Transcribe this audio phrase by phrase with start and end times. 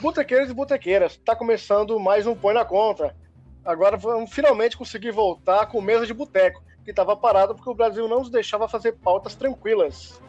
[0.00, 3.16] Botequeiros e botequeiras, tá começando mais um Põe na Conta.
[3.64, 8.06] Agora vamos finalmente conseguir voltar com mesa de boteco, que estava parado porque o Brasil
[8.06, 10.22] não nos deixava fazer pautas tranquilas.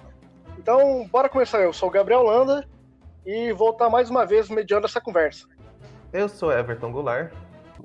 [0.58, 1.62] Então, bora começar.
[1.62, 2.68] Eu sou o Gabriel Landa
[3.24, 5.48] e vou estar mais uma vez mediando essa conversa.
[6.12, 7.32] Eu sou Everton Goulart,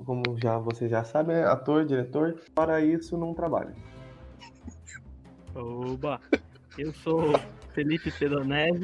[0.03, 2.41] como já vocês já sabem, é ator, diretor.
[2.55, 3.75] Para isso, não trabalho.
[5.53, 6.19] Oba!
[6.77, 7.33] Eu sou
[7.73, 8.81] Felipe Pedonese,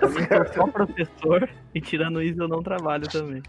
[0.00, 0.08] eu
[0.46, 3.42] sou só professor e tirando isso eu não trabalho também.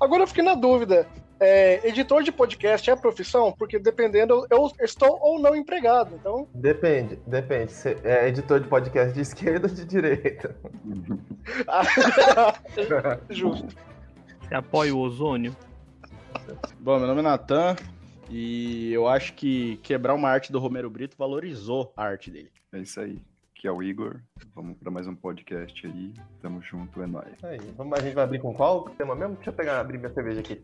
[0.00, 1.06] Agora eu fiquei na dúvida.
[1.38, 3.52] É, editor de podcast é profissão?
[3.52, 6.14] Porque dependendo, eu estou ou não empregado.
[6.14, 6.48] Então.
[6.54, 7.72] Depende, depende.
[7.72, 10.56] Você é editor de podcast de esquerda ou de direita?
[13.28, 13.66] Justo.
[14.40, 15.54] Você apoia o ozônio?
[16.80, 17.76] Bom, meu nome é Natan
[18.32, 22.50] e eu acho que quebrar uma arte do Romero Brito valorizou a arte dele.
[22.72, 23.20] É isso aí.
[23.54, 24.20] Que é o Igor.
[24.54, 26.14] Vamos para mais um podcast aí.
[26.40, 27.44] Tamo junto, é nóis.
[27.44, 29.34] Aí, vamos, a gente vai abrir com qual tema mesmo?
[29.36, 30.62] Deixa eu pegar, abrir minha cerveja aqui.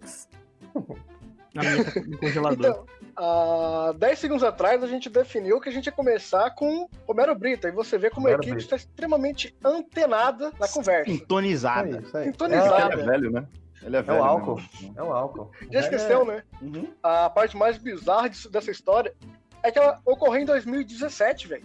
[1.54, 2.66] Na minha tá no congelador.
[2.66, 7.34] Então, há 10 segundos atrás a gente definiu que a gente ia começar com Romero
[7.34, 7.68] Brito.
[7.68, 8.64] E você vê como Romero a equipe Brito.
[8.64, 11.10] está extremamente antenada na conversa.
[11.10, 11.98] Sintonizada.
[11.98, 12.24] É isso aí.
[12.24, 12.94] Sintonizada.
[12.94, 13.46] Ele é velho, né?
[13.82, 14.20] Ele é É velho.
[14.20, 14.56] o álcool.
[14.56, 14.94] mesmo.
[14.96, 15.50] É um álcool.
[15.70, 16.42] Já esqueceu, né?
[16.60, 16.92] Uhum.
[17.02, 19.14] A parte mais bizarra disso- dessa história
[19.62, 21.64] é que ela ocorreu em 2017, velho.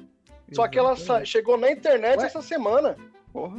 [0.52, 2.25] Só que ela chegou na internet Ué?
[2.25, 2.95] essa semana.
[3.31, 3.58] Porra.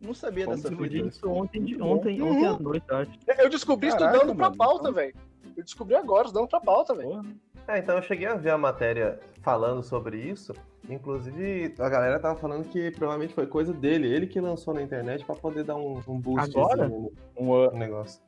[0.00, 0.88] Não sabia Como dessa fita.
[0.88, 2.30] Disse isso ontem, de- ontem, Uhum.
[2.30, 3.10] ontem à noite, eu acho.
[3.38, 5.14] Eu descobri Caraca, estudando pra mano, pauta, então- velho.
[5.56, 7.22] Eu descobri agora, estudando pra pauta, velho.
[7.68, 10.54] É, então eu cheguei a ver a matéria falando sobre isso.
[10.88, 15.24] Inclusive, a galera tava falando que provavelmente foi coisa dele, ele que lançou na internet
[15.24, 16.88] pra poder dar um, um boost Agora?
[16.88, 18.20] no, Um, negócio.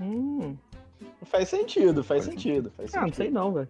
[0.00, 0.56] Hum.
[1.24, 2.72] faz sentido, faz Faz sentido.
[2.76, 3.16] Faz Ah, não sentido.
[3.22, 3.68] sei não, velho.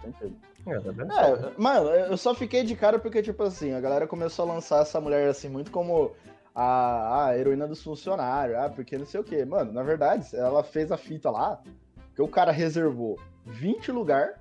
[0.00, 0.36] Sentido.
[0.66, 1.28] É, tá?
[1.28, 4.82] É, mano, eu só fiquei de cara porque, tipo assim, a galera começou a lançar
[4.82, 6.12] essa mulher assim, muito como
[6.54, 9.44] a, a heroína dos funcionários, ah, porque não sei o quê.
[9.44, 11.60] Mano, na verdade, ela fez a fita lá,
[12.14, 14.40] que o cara reservou 20 lugar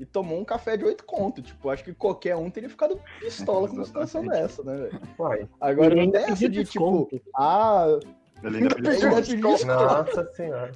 [0.00, 1.42] e tomou um café de 8 conto.
[1.42, 5.48] Tipo, acho que qualquer um teria ficado pistola com uma situação dessa, né, velho?
[5.60, 8.00] Agora não tem essa de, tipo, ah.
[9.66, 10.72] Nossa senhora.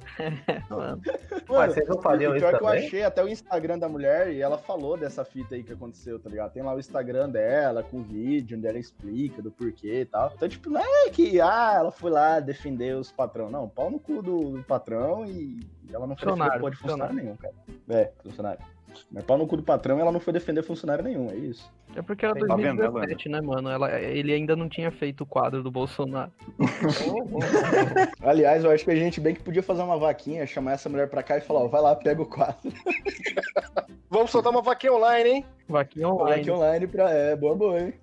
[0.69, 1.01] Mano,
[1.49, 4.39] Uai, vocês não fariam isso pior que eu achei até o Instagram da mulher e
[4.39, 6.53] ela falou dessa fita aí que aconteceu, tá ligado?
[6.53, 10.31] Tem lá o Instagram dela com o vídeo onde ela explica do porquê e tal.
[10.35, 13.49] Então, tipo, não é que ah, ela foi lá defender os patrão.
[13.49, 15.59] Não, pau no cu do, do patrão e
[15.91, 17.15] ela não foi defender Funcionário, pô de funcionário funcionário.
[17.15, 17.55] nenhum, cara.
[17.89, 18.74] É, funcionário.
[19.11, 21.71] Mas pau no cu do patrão e ela não foi defender funcionário nenhum, é isso.
[21.95, 23.69] é porque era Tá vendo, 2017, né, mano?
[23.69, 26.31] Ela, ele ainda não tinha feito o quadro do Bolsonaro.
[28.21, 31.09] Aliás, eu acho que a gente bem que podia fazer uma vaquinha, chamar essa mulher
[31.09, 32.71] pra cá e falar, ó, vai lá, pega o quadro.
[34.09, 35.45] Vamos soltar uma vaquinha online, hein?
[35.67, 36.37] Vaquinha online.
[36.37, 37.09] vaquinha online pra.
[37.11, 37.93] É, boa, boa, hein?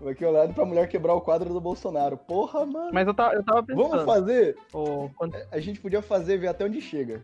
[0.00, 2.16] Vaquinha online pra mulher quebrar o quadro do Bolsonaro.
[2.16, 2.90] Porra, mano.
[2.92, 3.88] Mas eu tava, eu tava pensando.
[3.88, 4.56] Vamos fazer?
[4.72, 7.22] ô, quando A gente podia fazer, ver até onde chega.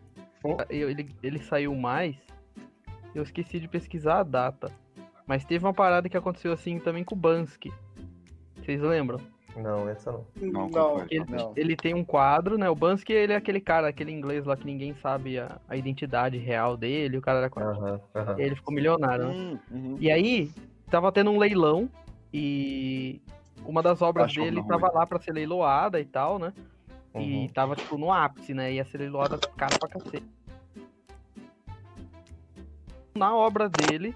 [0.69, 2.15] ele, ele saiu mais,
[3.13, 4.71] eu esqueci de pesquisar a data.
[5.25, 7.71] Mas teve uma parada que aconteceu assim também com o Bansky.
[8.57, 9.19] Vocês lembram?
[9.55, 10.25] Não, essa não.
[10.41, 11.05] Não, foi?
[11.11, 11.53] Ele, Não.
[11.55, 12.67] ele tem um quadro, né?
[12.69, 16.37] O Bansky, ele é aquele cara, aquele inglês lá que ninguém sabe a, a identidade
[16.39, 18.01] real dele, o cara era quadro.
[18.37, 19.33] Ele ficou milionário, né?
[19.33, 19.97] Hum, uhum.
[19.99, 20.51] E aí,
[20.89, 21.87] tava tendo um leilão
[22.33, 23.21] e
[23.63, 24.67] uma das obras Achou dele ruim.
[24.67, 26.51] tava lá pra ser leiloada e tal, né?
[27.15, 27.47] E Uhum.
[27.53, 28.73] tava, tipo, no ápice, né?
[28.73, 30.25] Ia ser leiloada cara pra cacete.
[33.15, 34.15] Na obra dele,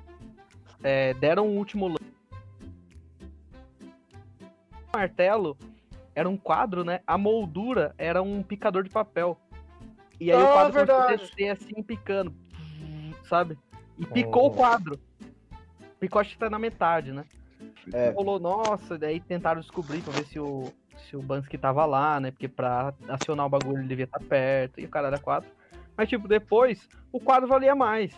[0.83, 2.03] é, deram o último lance.
[4.93, 5.57] O martelo
[6.15, 7.01] era um quadro, né?
[7.05, 9.37] A moldura era um picador de papel.
[10.19, 11.29] E aí o Ah, quadro começou a verdade.
[11.29, 12.33] descer assim, picando.
[13.29, 13.57] Sabe?
[13.99, 14.47] E picou Oh.
[14.47, 14.99] o quadro.
[15.99, 17.25] Picou acho que tá na metade, né?
[17.93, 18.09] É.
[18.09, 22.31] Rolou, nossa, daí tentaram descobrir pra ver se o, se o Bansky tava lá, né?
[22.31, 25.49] Porque pra acionar o bagulho ele devia estar perto, e o cara era quadro.
[25.95, 28.13] Mas, tipo, depois, o quadro valia mais.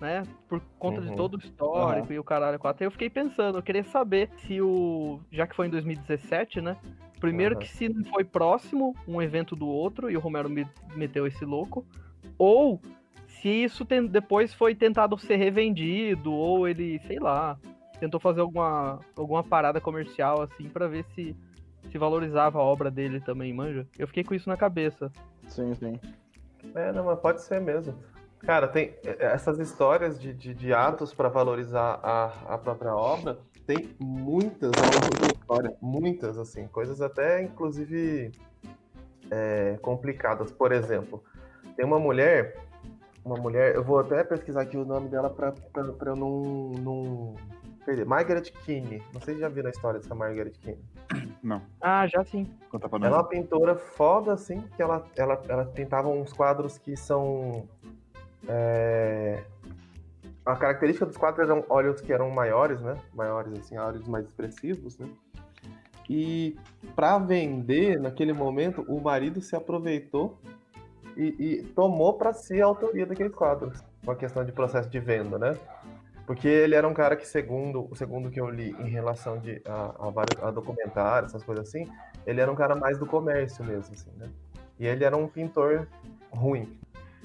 [0.00, 0.22] Né?
[0.48, 1.16] Por conta de Uhum.
[1.16, 2.58] todo o histórico e o caralho.
[2.62, 5.20] Aí eu fiquei pensando, eu queria saber se o.
[5.30, 6.76] Já que foi em 2017, né?
[7.20, 7.60] Primeiro Aham.
[7.62, 11.44] que se não foi próximo um evento do outro, e o Romero me meteu esse
[11.44, 11.84] louco,
[12.38, 12.80] ou
[13.26, 17.58] se isso tem- depois foi tentado ser revendido, ou ele, sei lá,
[17.98, 21.36] tentou fazer alguma, alguma parada comercial assim pra ver se
[21.90, 23.86] se valorizava a obra dele também, manja.
[23.98, 25.10] Eu fiquei com isso na cabeça.
[25.48, 25.98] Sim, sim.
[26.74, 27.94] É, não, mas pode ser mesmo.
[28.40, 33.38] Cara, tem é, essas histórias de, de, de atos para valorizar a, a própria obra,
[33.66, 35.76] tem muitas ao longo da história.
[35.80, 36.66] Muitas, assim.
[36.68, 38.32] Coisas até, inclusive,
[39.30, 40.50] é, complicadas.
[40.50, 41.22] Por exemplo,
[41.76, 42.56] tem uma mulher.
[43.24, 43.74] Uma mulher.
[43.74, 45.54] Eu vou até pesquisar aqui o nome dela para
[46.06, 47.34] eu não, não,
[47.84, 48.06] perder.
[48.06, 49.02] Margaret Keane.
[49.12, 50.82] Não sei se já viram a história dessa Margaret Keane.
[51.42, 52.46] Não, Ah, já sim.
[52.70, 53.18] conta pra Ela é nós.
[53.20, 57.68] uma pintora foda, assim, que ela, ela, ela pintava uns quadros que são.
[58.48, 59.42] É,
[60.44, 62.96] A característica dos quadros eram olhos que eram maiores, né?
[63.14, 65.08] Maiores, assim, olhos mais expressivos, né?
[66.08, 66.56] E
[66.96, 70.38] para vender, naquele momento, o marido se aproveitou
[71.16, 73.80] e, e tomou para si a autoria daqueles quadros.
[74.02, 75.56] Uma questão de processo de venda, né?
[76.26, 80.06] Porque ele era um cara que, segundo, segundo que eu li em relação de, a,
[80.06, 81.86] a, vários, a documentários, essas coisas assim,
[82.26, 84.28] ele era um cara mais do comércio mesmo, assim, né?
[84.78, 85.86] E ele era um pintor
[86.32, 86.79] ruim.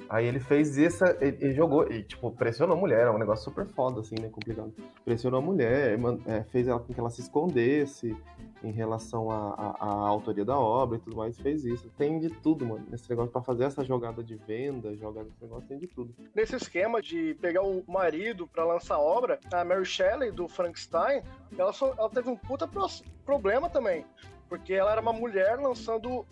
[0.10, 3.46] Aí ele fez essa, ele, ele jogou, e tipo, pressionou a mulher, é um negócio
[3.46, 4.30] super foda, assim, né?
[4.30, 4.74] Complicado.
[5.04, 5.98] Pressionou a mulher,
[6.28, 8.16] é, fez ela com que ela se escondesse
[8.64, 9.76] em relação à,
[10.08, 11.90] autoria da obra e tudo mais, fez isso.
[11.98, 12.86] Tem de tudo, mano.
[12.90, 16.14] Nesse negócio, pra fazer essa jogada de venda, jogada desse negócio, tem de tudo.
[16.34, 21.22] Nesse esquema de pegar o marido pra lançar a obra, a Mary Shelley, do Frankenstein,
[21.58, 22.88] ela, só- ela teve um puta pro-
[23.26, 24.06] problema também.
[24.50, 26.26] Porque ela era uma mulher lançando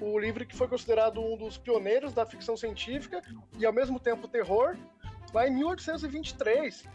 [0.00, 3.22] o livro que foi considerado um dos pioneiros da ficção científica
[3.58, 4.76] e ao mesmo tempo terror,
[5.32, 6.88] lá em 1823.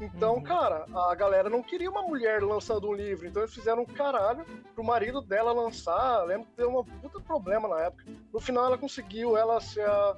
[0.00, 0.42] Então, Uhum.
[0.42, 4.46] cara, a galera não queria uma mulher lançando um livro, então eles fizeram um caralho
[4.74, 6.24] pro marido dela lançar.
[6.24, 8.04] Lembro que deu um puta problema na época.
[8.32, 10.16] No final, ela conseguiu ela ser a,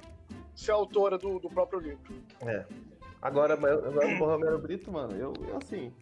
[0.55, 2.13] ser a autora do, do próprio livro.
[2.41, 2.65] É.
[3.21, 5.93] Agora o Romero Brito, mano, eu, eu, assim.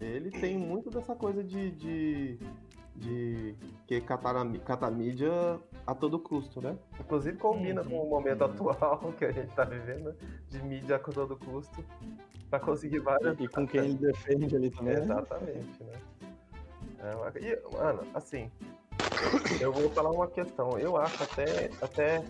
[0.00, 1.70] Ele tem muito dessa coisa de.
[1.70, 2.38] de,
[2.96, 3.54] de
[3.86, 4.36] que catar
[5.86, 6.76] a, todo custo, né?
[6.98, 7.88] Inclusive combina Uhum.
[7.88, 10.14] com o momento atual que a gente tá vivendo,
[10.48, 11.84] de mídia a todo custo,
[12.48, 13.38] pra conseguir várias.
[13.40, 14.94] E com quem ele defende ali também.
[14.94, 15.02] né?
[15.02, 15.92] Exatamente, né?
[17.00, 18.50] É, e, mano, assim,
[19.60, 20.78] eu vou falar uma questão.
[20.78, 22.24] Eu acho até, até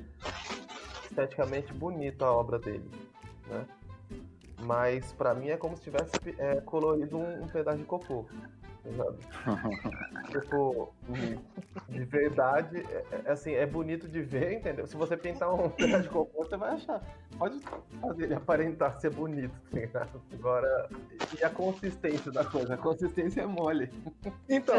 [1.05, 2.91] esteticamente bonita a obra dele,
[3.49, 3.67] né?
[4.63, 8.25] Mas pra mim é como se tivesse é, colorido um, um pedaço de cocô.
[10.33, 10.93] tipo,
[11.89, 14.87] de verdade, é, é, assim, é bonito de ver, entendeu?
[14.87, 17.03] Se você pintar um pedaço de cocô, você vai achar.
[17.39, 17.59] Pode
[18.01, 20.23] fazer ele aparentar ser bonito, tá ligado?
[20.33, 20.89] Agora,
[21.41, 22.75] e a consistência da coisa?
[22.75, 23.91] A consistência é mole.
[24.49, 24.77] Então,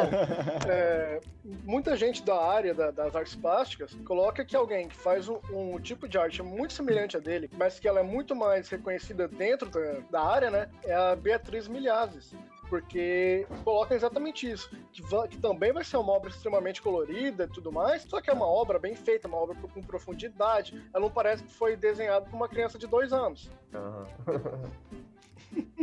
[0.69, 1.19] é,
[1.63, 5.80] muita gente da área da- das artes plásticas coloca que alguém que faz um, um
[5.80, 9.69] tipo de arte muito semelhante a dele, mas que ela é muito mais reconhecida dentro
[9.69, 10.69] da, da área, né?
[10.84, 12.34] É a Beatriz Milhazes.
[12.69, 17.71] Porque coloca exatamente isso, que, que também vai ser uma obra extremamente colorida e tudo
[17.71, 20.83] mais, só que é uma obra bem feita, uma obra com profundidade.
[20.94, 23.50] Ela não parece que foi desenhada por uma criança de dois anos.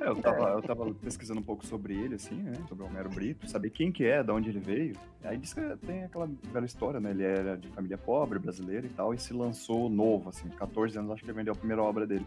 [0.00, 2.52] É, eu, tava, eu tava pesquisando um pouco sobre ele, assim, né?
[2.68, 4.94] Sobre o Homero Brito, saber quem que é, de onde ele veio.
[5.24, 7.10] Aí diz que tem aquela velha história, né?
[7.10, 11.10] Ele era de família pobre, brasileira e tal, e se lançou novo, assim, 14 anos,
[11.10, 12.26] acho que ele vendeu a primeira obra dele.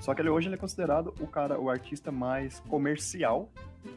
[0.00, 3.50] Só que ele, hoje ele é considerado o cara, o artista mais comercial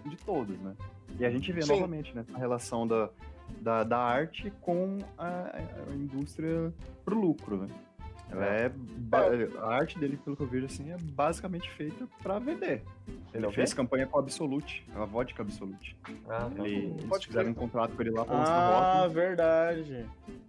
[0.05, 0.75] de todos, né?
[1.19, 1.73] E a gente vê Sim.
[1.73, 2.25] novamente, né?
[2.33, 3.09] A relação da,
[3.61, 5.59] da, da arte com a,
[5.89, 6.73] a indústria
[7.03, 7.67] pro lucro, né?
[8.31, 9.27] Ela é, ba-
[9.61, 12.81] a arte dele, pelo que eu vejo, assim, é basicamente feita pra vender.
[13.33, 15.97] Ele é fez campanha com a Absolute, a vodka Absolute.
[16.29, 16.49] Ah.
[16.57, 20.05] Ele, Pode eles fizeram um contrato com ele lá pra lançar Ah, verdade.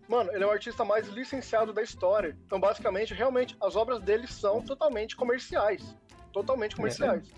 [0.08, 2.36] Mano, ele é o artista mais licenciado da história.
[2.46, 5.96] Então, basicamente, realmente, as obras dele são totalmente comerciais.
[6.32, 7.30] Totalmente comerciais.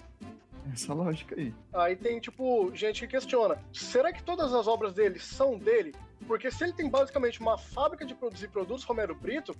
[0.73, 1.55] Essa lógica aí.
[1.73, 5.95] Aí tem, tipo, gente que questiona: será que todas as obras dele são dele?
[6.27, 9.55] Porque se ele tem basicamente uma fábrica de produzir produtos Romero Brito,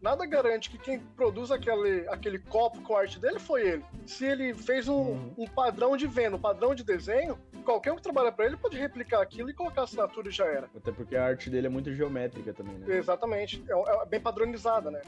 [0.00, 3.84] nada garante que quem produz aquele, aquele copo com a arte dele foi ele.
[4.06, 5.34] Se ele fez um, Uhum.
[5.36, 8.78] um padrão de venda, um padrão de desenho, qualquer um que trabalha pra ele pode
[8.78, 10.70] replicar aquilo e colocar a assinatura e já era.
[10.74, 12.96] Até porque a arte dele é muito geométrica também, né?
[12.96, 13.62] Exatamente.
[13.68, 13.72] É,
[14.02, 15.02] é bem padronizada, né?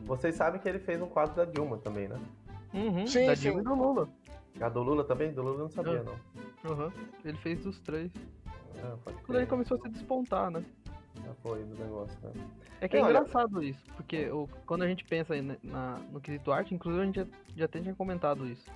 [0.00, 2.18] Vocês sabem que ele fez um quadro da Dilma também, né?
[2.74, 3.42] Uhum, Sim, da sim.
[3.42, 4.08] Dilma e do Lula.
[4.60, 5.32] A do Lula também?
[5.32, 6.04] Do Lula eu não sabia, Ah.
[6.04, 6.14] não.
[6.86, 6.92] Uhum.
[7.24, 8.10] Ele fez dos três.
[8.82, 10.64] Ah, Quando ele começou a se despontar, né?
[11.24, 12.32] Já foi do negócio, né?
[12.80, 15.56] É que é É, olha- engraçado isso, porque o- quando a gente pensa aí na-
[15.64, 18.70] na- no quesito arte, inclusive a gente já, já até tinha comentado isso,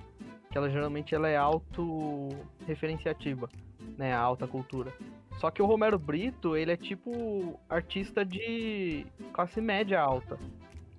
[0.51, 3.49] que ela geralmente ela é auto-referenciativa,
[3.97, 4.91] né, a alta cultura.
[5.39, 10.37] Só que o Romero Brito, ele é tipo artista de classe média alta.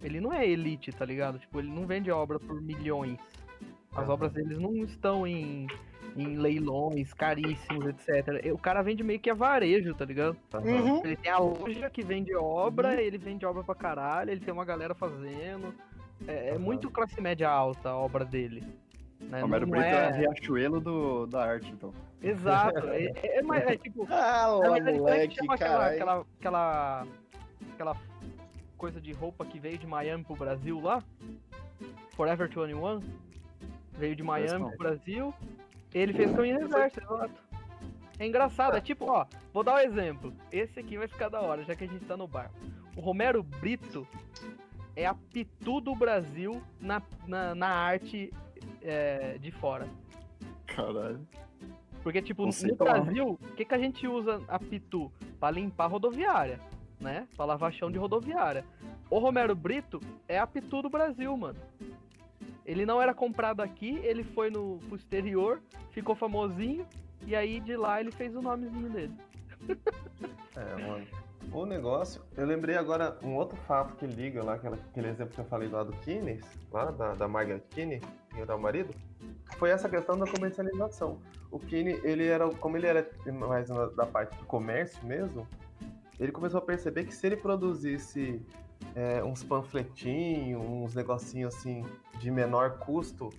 [0.02, 1.38] Ele não é elite, tá ligado?
[1.38, 3.18] Tipo, ele não vende obra por milhões.
[3.94, 5.66] As obras deles não estão em,
[6.16, 8.52] em leilões caríssimos, etc.
[8.52, 10.36] O cara vende meio que a varejo, tá ligado?
[10.54, 11.04] Uhum.
[11.04, 14.64] Ele tem a loja que vende obra, ele vende obra pra caralho, ele tem uma
[14.64, 15.74] galera fazendo.
[16.26, 18.64] É, é muito classe média alta a obra dele.
[19.20, 19.40] Né?
[19.42, 19.94] O Homero Não Brito é...
[19.94, 20.06] é...
[20.06, 21.92] a Riachuelo do, da arte, então.
[22.22, 22.88] Exato.
[22.88, 24.06] É, é, mais- é tipo.
[24.10, 27.06] Ah, lá, é que moleque, chama aquela, aquela, aquela,
[27.72, 27.96] aquela
[28.76, 31.02] coisa de roupa que veio de Miami pro Brasil lá?
[32.10, 33.00] Forever 21?
[33.96, 35.34] Veio de Miami pro Brasil.
[35.92, 37.44] Ele fez caminho reverso, exato.
[38.18, 40.32] É engraçado, é tipo, ó, vou dar um exemplo.
[40.52, 42.50] Esse aqui vai ficar da hora, já que a gente tá no bar.
[42.96, 44.06] O Romero Brito
[44.94, 48.32] é a pitu do Brasil na, na, na arte
[48.82, 49.88] é, de fora.
[50.66, 51.26] Caralho.
[52.02, 52.76] Porque, tipo, no?
[52.76, 55.10] Brasil, o que, que a gente usa a pitu?
[55.40, 56.60] Pra limpar rodoviária,
[57.00, 57.26] né?
[57.36, 58.64] Pra lavar chão de rodoviária.
[59.10, 61.58] O Romero Brito é a pitu do Brasil, mano.
[62.64, 66.87] Ele não era comprado aqui, ele foi no pro exterior, ficou famosinho,
[67.26, 69.14] e aí de lá ele fez o nomezinho dele.
[70.56, 71.04] É, mano.
[71.52, 75.40] O negócio, eu lembrei agora um outro fato que liga lá, aquela, aquele exemplo que
[75.40, 78.94] eu falei lá do Kines, lá da, da Margaret ia dar o marido,
[79.56, 81.21] foi essa questão da comercialização.
[81.50, 85.47] O Kinney, ele era, como ele era mais da parte do comércio mesmo,
[86.18, 88.40] ele começou a perceber que se ele produzisse
[88.94, 91.84] é, uns panfletinhos, uns negocinhos assim
[92.18, 93.30] de menor custo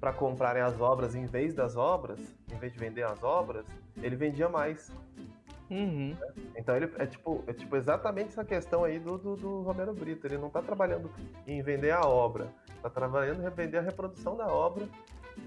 [0.00, 2.18] para comprarem as obras em vez das obras,
[2.50, 3.66] em vez de vender as obras,
[4.02, 4.90] ele vendia mais.
[5.70, 6.16] Uhum.
[6.56, 10.26] Então ele é tipo, é tipo exatamente essa questão aí do, do, do Romero Brito.
[10.26, 11.10] Ele não tá trabalhando
[11.46, 12.48] em vender a obra,
[12.82, 14.88] tá trabalhando em vender a reprodução da obra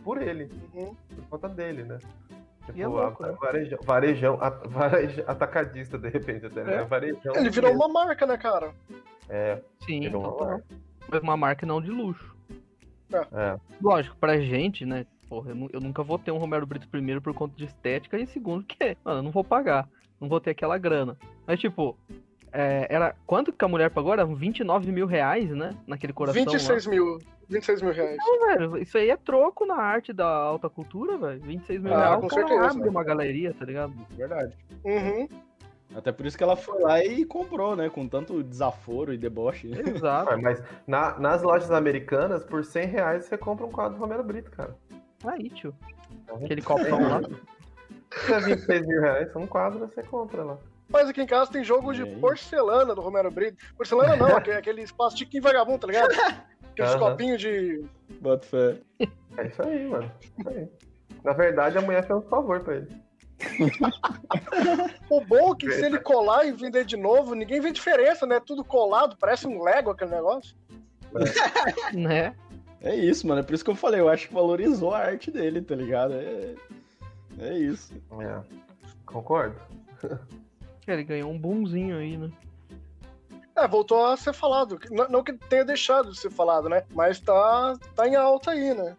[0.03, 0.96] por ele, Uhum.
[1.15, 2.00] por conta dele, né?
[2.65, 3.38] Tipo, é louco, a- né?
[3.41, 6.75] varejão, varejão, a- varejo- atacadista de repente até, né?
[6.75, 6.84] É.
[6.86, 7.86] Varejão Ele virou mesmo.
[7.86, 8.72] uma marca, né, cara?
[9.30, 10.48] É, Sim, uma total.
[10.48, 10.65] marca.
[11.10, 12.36] Mas uma marca não de luxo.
[13.32, 13.60] É.
[13.82, 15.06] Lógico, pra gente, né?
[15.30, 18.25] Porra, eu, eu nunca vou ter um Romero Brito primeiro por conta de estética e
[18.25, 19.88] segundo que, mano, eu não vou pagar.
[20.20, 21.18] Não vou ter aquela grana.
[21.46, 21.98] Mas, tipo,
[22.51, 23.15] é, era.
[23.25, 24.13] Quanto que a mulher pagou?
[24.13, 25.75] Era 29 mil reais, né?
[25.86, 26.42] Naquele coração.
[26.44, 27.20] 26 mil.
[27.50, 28.18] 26 mil reais.
[28.18, 28.56] Lá.
[28.56, 31.42] Velho, isso aí é troco na arte da alta cultura, velho.
[31.42, 32.22] 26 mil Ah, reais.
[32.22, 32.65] com certeza.
[32.72, 33.94] abre uma galeria, tá ligado?
[34.12, 34.56] Verdade.
[34.86, 35.27] Uhum.
[35.95, 37.89] Até por isso que ela foi lá e comprou, né?
[37.89, 39.67] Com tanto desaforo e deboche.
[39.88, 40.31] Exato.
[40.31, 44.23] Ah, Mas na- nas lojas americanas, por 100 reais você compra um quadro do Romero
[44.23, 44.75] Brito, cara.
[45.25, 45.73] Aí, tio.
[46.27, 46.45] Vendo?
[46.45, 47.21] Aquele copão lá.
[48.25, 50.57] Se é 26 mil reais, um quadro você compra lá.
[50.89, 53.57] Mas aqui em casa tem jogo de porcelana do Romero Brito.
[53.75, 56.12] Porcelana não, aquele, aquele plastiquinho vagabundo, tá ligado?
[56.71, 57.00] Aqueles Aham.
[57.00, 57.83] copinhos de.
[58.19, 58.77] Bota fé.
[59.38, 60.12] É isso aí, mano.
[60.38, 60.67] Isso aí.
[61.23, 62.88] Na verdade, a mulher fez um favor pra ele.
[65.10, 68.40] O bom é que se ele colar e vender de novo, ninguém vê diferença, né?
[68.40, 70.56] Tudo colado, parece um Lego aquele negócio.
[71.94, 72.36] Né?
[72.82, 73.42] É isso, mano.
[73.42, 74.00] É por isso que eu falei.
[74.00, 76.13] Eu acho que valorizou a arte dele, tá ligado?
[76.13, 76.56] É,
[77.40, 77.94] é isso.
[78.20, 78.42] É.
[79.06, 79.56] Concordo.
[80.88, 82.30] Ele ganhou um boomzinho aí, né?
[83.56, 84.80] É, voltou a ser falado.
[84.90, 86.84] Não, não que tenha deixado de ser falado, né?
[86.92, 88.98] Mas tá, tá em alta aí, né?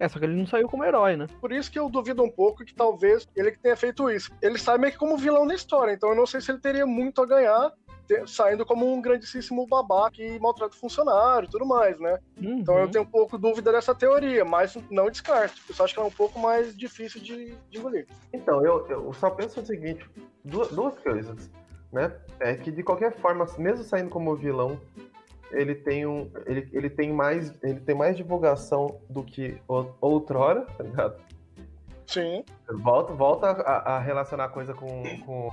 [0.00, 1.26] É, só que ele não saiu como herói, né?
[1.40, 4.32] Por isso que eu duvido um pouco que talvez ele que tenha feito isso.
[4.40, 6.86] Ele sai meio que como vilão na história, então eu não sei se ele teria
[6.86, 7.70] muito a ganhar
[8.26, 12.18] saindo como um grandíssimo babaca que maltrata o funcionário e tudo mais, né?
[12.36, 12.58] Uhum.
[12.58, 15.60] Então eu tenho um pouco dúvida dessa teoria, mas não descarto.
[15.68, 18.06] Eu só acho que ela é um pouco mais difícil de, de engolir.
[18.32, 20.04] Então, eu, eu só penso o seguinte:
[20.44, 21.50] duas, duas coisas,
[21.92, 22.12] né?
[22.40, 24.80] É que de qualquer forma, mesmo saindo como vilão,
[25.50, 26.30] ele tem um.
[26.46, 27.52] Ele, ele tem mais.
[27.62, 29.60] Ele tem mais divulgação do que
[30.00, 31.20] outrora, tá ligado?
[32.06, 32.44] Sim.
[32.68, 35.52] Volta, volta a, a relacionar a coisa com, com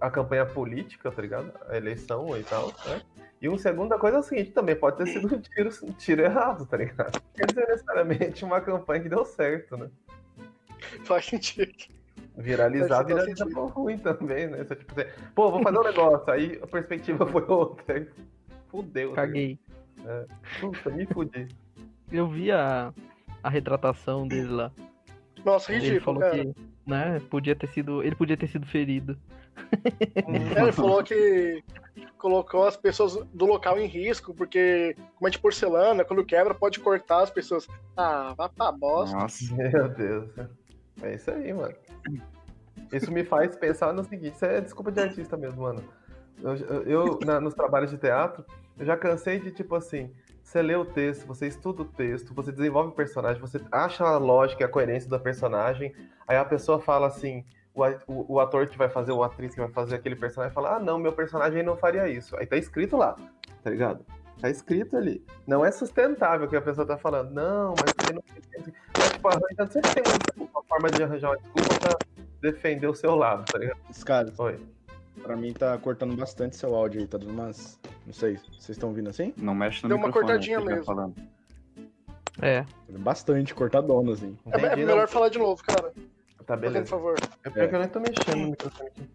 [0.00, 1.52] a, a campanha política, tá ligado?
[1.68, 3.02] A eleição e tal, né?
[3.42, 6.22] E uma segunda coisa é o seguinte, também pode ter sido um tiro, um tiro
[6.22, 7.20] errado, tá ligado?
[7.34, 9.90] Quer dizer, necessariamente uma campanha que deu certo, né?
[11.04, 11.72] Faz sentido.
[12.36, 14.58] Viralizar, viraliza por ruim também, né?
[14.58, 18.06] Você, tipo, você, pô, vou fazer um negócio, aí a perspectiva foi outra.
[18.70, 19.10] Fudeu.
[19.10, 19.58] tá Caguei.
[19.98, 20.28] ligado?
[20.60, 21.48] Puta, me fudi.
[22.10, 22.92] Eu vi a,
[23.42, 24.72] a retratação dele lá.
[25.44, 26.36] Nossa, Ele ridículo, falou cara.
[26.44, 26.54] que,
[26.86, 28.02] né, podia ter sido.
[28.02, 29.16] Ele podia ter sido ferido.
[30.56, 31.62] É, ele falou que
[32.18, 36.80] colocou as pessoas do local em risco, porque como é de porcelana, quando quebra, pode
[36.80, 37.68] cortar as pessoas.
[37.96, 39.16] Ah, vá pra bosta.
[39.16, 39.54] Nossa.
[39.54, 40.28] Meu Deus.
[41.02, 41.74] É isso aí, mano.
[42.92, 45.84] Isso me faz pensar no seguinte, isso é desculpa de artista mesmo, mano.
[46.42, 48.44] Eu, eu- eu, na- nos trabalhos de teatro,
[48.78, 50.10] eu já cansei de, tipo assim,
[50.42, 54.18] você lê o texto, você estuda o texto, você desenvolve o personagem, você acha a
[54.18, 55.94] lógica e a coerência da personagem,
[56.26, 59.54] aí a pessoa fala assim, o, o, o ator que vai fazer, ou a atriz
[59.54, 62.36] que vai fazer aquele personagem, fala, ah, não, meu personagem não faria isso.
[62.36, 63.14] Aí tá escrito lá,
[63.62, 64.04] tá ligado?
[64.40, 65.22] Tá escrito ali.
[65.46, 67.30] Não é sustentável o que a pessoa tá falando.
[67.30, 68.22] Não, mas você não
[68.96, 71.98] mas, tipo, arranja, sempre tem uma, uma forma de arranjar uma desculpa pra
[72.40, 73.78] defender o seu lado, tá ligado?
[74.04, 74.60] Cara, Oi.
[75.22, 77.78] Pra mim tá cortando bastante seu áudio aí, tá dando umas.
[78.06, 79.32] Não sei, vocês estão ouvindo assim?
[79.36, 80.86] Não mexe no Deu uma microfone, cortadinha que ele tá mesmo.
[80.86, 81.14] falando.
[82.42, 82.64] É.
[82.98, 84.36] Bastante, cortadona, assim.
[84.52, 85.08] É, é melhor não.
[85.08, 85.92] falar de novo, cara.
[86.46, 86.86] Tá, Por beleza.
[86.86, 87.16] favor.
[87.44, 89.10] É porque eu nem tô mexendo no microfone aqui.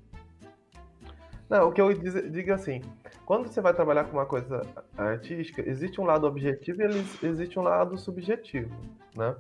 [1.50, 2.82] Não, o que eu diz- digo é assim,
[3.26, 4.62] quando você vai trabalhar com uma coisa
[4.98, 8.74] artística, existe um lado objetivo e eles- existe um lado subjetivo,
[9.16, 9.36] né?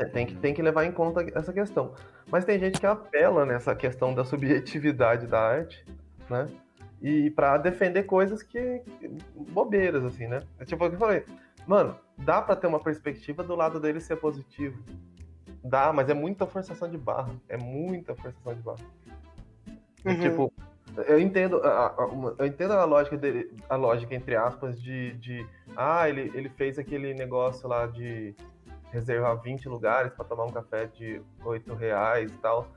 [0.00, 1.92] Você tem que, tem que levar em conta essa questão.
[2.30, 5.84] Mas tem gente que apela nessa questão da subjetividade da arte,
[6.28, 6.46] né?
[7.02, 8.80] E para defender coisas que.
[9.50, 10.40] bobeiras, assim, né?
[10.58, 11.24] É tipo o que eu falei.
[11.66, 14.82] Mano, dá para ter uma perspectiva do lado dele ser positivo.
[15.62, 17.30] Dá, mas é muita forçação de barra.
[17.46, 18.78] É muita forçação de barra.
[20.04, 20.20] E, Uhum.
[20.20, 20.52] Tipo,
[21.06, 25.46] eu entendo a, a- eu entendo a lógica dele, a lógica entre aspas de, de
[25.76, 28.34] ah, ele, ele fez aquele negócio lá de
[28.92, 32.68] reservar 20 lugares para tomar um café de 8 reais e tal,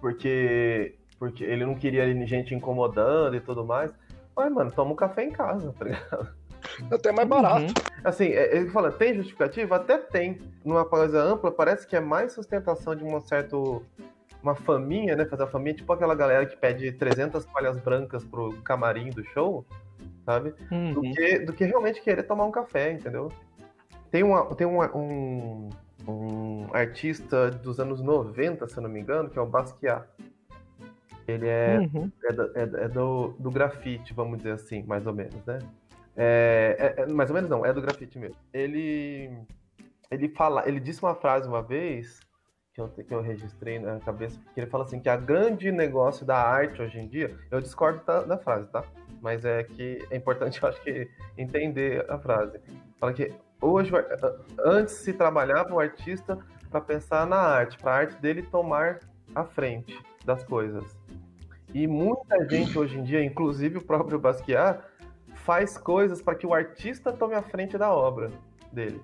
[0.00, 3.94] porque porque ele não queria gente incomodando e tudo mais.
[4.34, 6.34] Mas, mano, toma um café em casa, tá ligado?
[6.90, 7.60] Até mais barato.
[7.62, 7.74] Uhum.
[8.02, 9.76] Assim, é- ele fala, tem justificativa?
[9.76, 10.38] Até tem.
[10.64, 13.56] Numa coisa ampla, parece que é mais sustentação de uma certa
[14.42, 15.24] uma faminha, né?
[15.26, 19.64] Fazer a faminha, tipo aquela galera que pede 300 palhas brancas pro camarim do show,
[20.24, 20.52] sabe?
[20.68, 21.12] Do Uhum.
[21.12, 23.30] que, do que realmente querer tomar um café, entendeu?
[24.12, 25.70] Tem, uma, tem uma- um,
[26.06, 30.06] um artista dos anos 90, se eu não me engano, que é o Basquiat.
[31.26, 32.12] Ele é Uhum.
[32.24, 35.60] é, do, é, é do, do grafite, vamos dizer assim, mais ou menos, né?
[36.14, 38.36] É, é- é- mais ou menos não, é do grafite mesmo.
[38.52, 39.30] Ele,
[40.10, 42.20] ele fala, ele disse uma frase uma vez
[42.74, 46.26] que eu, que eu registrei na cabeça, que ele fala assim que a grande negócio
[46.26, 48.84] da arte hoje em dia, eu discordo da, da frase, tá?
[49.22, 52.60] Mas é que é importante, eu acho que entender a frase.
[53.00, 53.90] Fala que hoje,
[54.64, 56.38] antes se trabalhava o artista
[56.70, 58.98] para pensar na arte, para a arte dele tomar
[59.34, 60.84] a frente das coisas.
[61.72, 64.82] E muita gente hoje em dia, inclusive o próprio Basquiat,
[65.36, 68.30] faz coisas para que o artista tome a frente da obra
[68.70, 69.02] dele.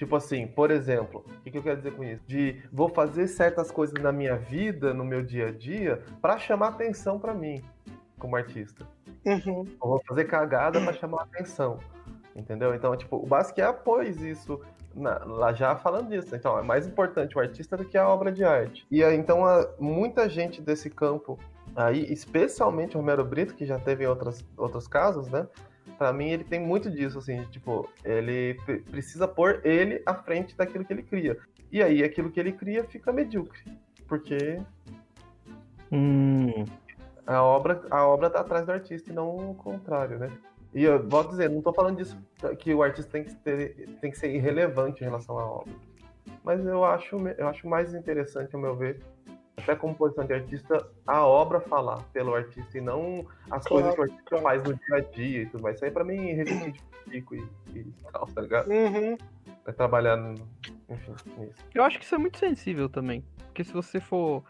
[0.00, 2.22] Tipo assim, por exemplo, o que, que eu quero dizer com isso?
[2.26, 6.68] De vou fazer certas coisas na minha vida, no meu dia a dia, para chamar
[6.68, 7.62] atenção para mim,
[8.18, 8.86] como artista.
[9.26, 9.64] Uhum.
[9.78, 11.78] Vou fazer cagada para chamar atenção.
[12.34, 12.74] Entendeu?
[12.74, 14.60] Então, tipo, o Basquiat pôs isso
[14.94, 16.34] na- lá já falando disso.
[16.34, 18.86] Então, é mais importante o artista do que a obra de arte.
[18.90, 21.38] E aí, então, a- muita gente desse campo
[21.74, 25.46] aí, especialmente o Romero Brito, que já teve em outras, outros casos, né?
[25.98, 30.56] Pra mim, ele tem muito disso, assim, tipo, ele pre- precisa pôr ele à frente
[30.56, 31.36] daquilo que ele cria.
[31.70, 33.60] E aí, aquilo que ele cria fica medíocre.
[34.08, 34.60] Porque
[35.92, 36.64] Hum.
[37.26, 40.30] a obra, a obra tá atrás do artista e não o contrário, né?
[40.72, 42.16] E eu a dizer, não tô falando disso
[42.58, 45.72] que o artista tem que, ter, tem que ser irrelevante em relação à obra.
[46.44, 49.00] Mas eu acho, eu acho mais interessante, ao meu ver,
[49.56, 53.94] até como posição de artista, a obra falar pelo artista e não as Claro, coisas
[53.94, 54.44] que o artista claro.
[54.44, 55.76] faz no dia a dia e tudo mais.
[55.76, 58.70] Isso aí pra mim é de pico e, e tal, tá ligado?
[58.70, 59.18] Uhum.
[59.66, 60.34] É trabalhar, no,
[60.88, 61.54] enfim, nisso.
[61.74, 63.24] Eu acho que isso é muito sensível também.
[63.46, 64.44] Porque se você for,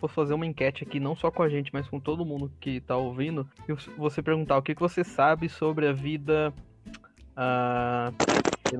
[0.00, 2.80] for fazer uma enquete aqui, não só com a gente, mas com todo mundo que
[2.80, 6.52] tá ouvindo, e você perguntar o que, que você sabe sobre a vida.
[7.36, 8.12] Lá,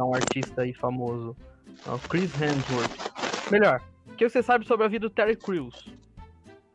[0.06, 1.36] um artista aí famoso.
[1.84, 2.92] o Chris Hemsworth.
[3.50, 5.92] Melhor, o que você sabe sobre a vida do Terry Crews?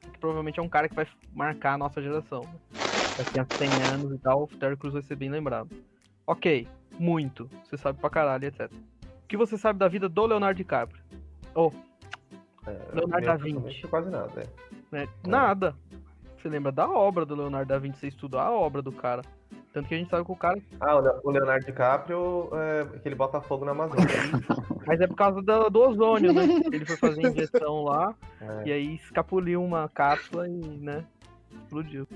[0.02, 2.42] Que provavelmente é um cara que vai marcar a nossa geração.
[3.18, 5.70] Daqui a 100 anos e tal, o Terry Crews vai ser bem lembrado.
[6.28, 6.68] Ok,
[7.00, 7.50] muito.
[7.64, 8.72] Você sabe pra caralho, etc.
[8.72, 11.02] O que você sabe da vida do Leonardo DiCaprio?
[11.54, 11.72] Oh,
[12.68, 13.54] É, Leonardo da Vinci.
[13.54, 14.46] pessoalmente, Quase nada, é.
[14.92, 15.08] né?
[15.26, 15.76] Nada.
[16.38, 19.22] Você lembra da obra do Leonardo da Vinci, você estuda a obra do cara.
[19.74, 20.60] Tanto que a gente sabe que o cara.
[20.80, 24.06] Ah, o Le- o Leonardo DiCaprio, é, que ele bota fogo na Amazônia.
[24.88, 26.44] Mas é por causa do, do ozônio, né?
[26.72, 28.64] Ele foi fazer injeção lá É.
[28.68, 31.04] e aí escapuliu uma cápsula e, né?
[31.52, 32.08] Explodiu.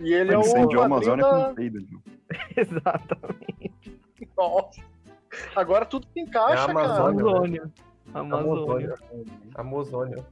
[0.00, 1.48] E ele é o Incendiou a Amazônia da...
[1.48, 1.78] com peido.
[1.86, 2.02] viu?
[2.56, 3.98] Exatamente.
[4.36, 4.80] Nossa.
[5.56, 6.80] Agora tudo se encaixa, É a cara.
[7.08, 7.70] Amazônia.
[8.14, 8.94] Amazônia.
[9.54, 10.24] Amazônia.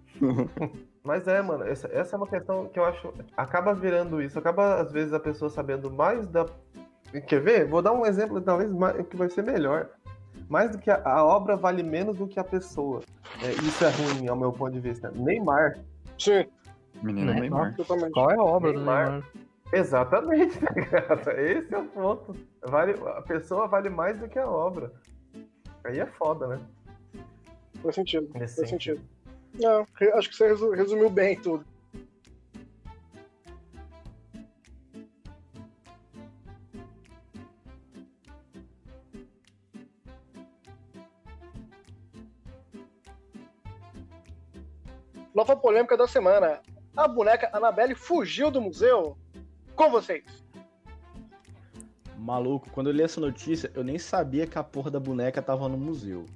[1.05, 3.13] Mas é, mano, essa, essa é uma questão que eu acho.
[3.37, 4.39] Acaba virando isso.
[4.39, 6.47] Acaba, às vezes, a pessoa sabendo mais da.
[7.27, 7.67] Quer ver?
[7.67, 9.89] Vou dar um exemplo, talvez, mais- que vai ser melhor.
[10.49, 13.01] Mais do que a, a obra vale menos do que a pessoa.
[13.43, 15.11] É, isso é ruim, ao meu ponto de vista.
[15.15, 15.79] Neymar.
[16.19, 16.47] Sim,
[17.03, 17.33] Menino?
[17.33, 17.75] Neymar.
[17.77, 18.13] totalmente.
[18.13, 19.11] Qual é a obra do Neymar.
[19.11, 19.29] Neymar?
[19.73, 21.31] Exatamente, tá ligado?
[21.39, 22.35] Esse é o ponto.
[22.67, 24.91] Vale, a pessoa vale mais do que a obra.
[25.85, 26.59] Aí é foda, né?
[27.83, 28.29] Faz sentido.
[28.35, 29.01] Nesse Faz sentido.
[29.55, 31.65] Não, re- acho que você resu- resumiu bem tudo.
[45.35, 46.61] Nova polêmica da semana.
[46.97, 49.17] A boneca Annabelle fugiu do museu.
[49.75, 50.25] Com vocês.
[52.17, 55.69] Maluco, quando eu li essa notícia, eu nem sabia que a porra da boneca tava
[55.69, 56.27] no museu.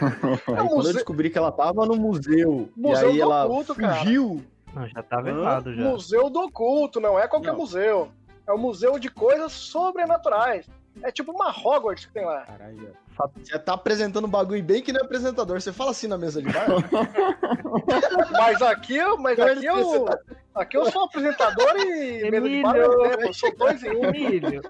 [0.48, 3.22] É Aí um quando eu descobri que ela tava no museu, Museu e aí do
[3.22, 3.94] ela oculto, cara.
[3.96, 4.42] fugiu,
[4.74, 5.40] Não, já tava Hã?
[5.40, 5.82] errado já.
[5.82, 7.58] museu do oculto, não é qualquer Não.
[7.58, 8.10] museu.
[8.46, 10.66] É um museu de coisas sobrenaturais.
[11.02, 12.40] É tipo uma Hogwarts que tem lá.
[12.42, 12.92] Caralho.
[13.36, 15.60] Você tá apresentando um bagulho bem que não é apresentador.
[15.60, 16.66] Você fala assim na mesa de bar?
[18.32, 20.06] Mas aqui eu, mas aqui eu,
[20.54, 23.22] aqui eu sou apresentador e mesa de bar mesmo tempo.
[23.22, 24.04] Eu sou dois em um.
[24.06, 24.62] Emílio.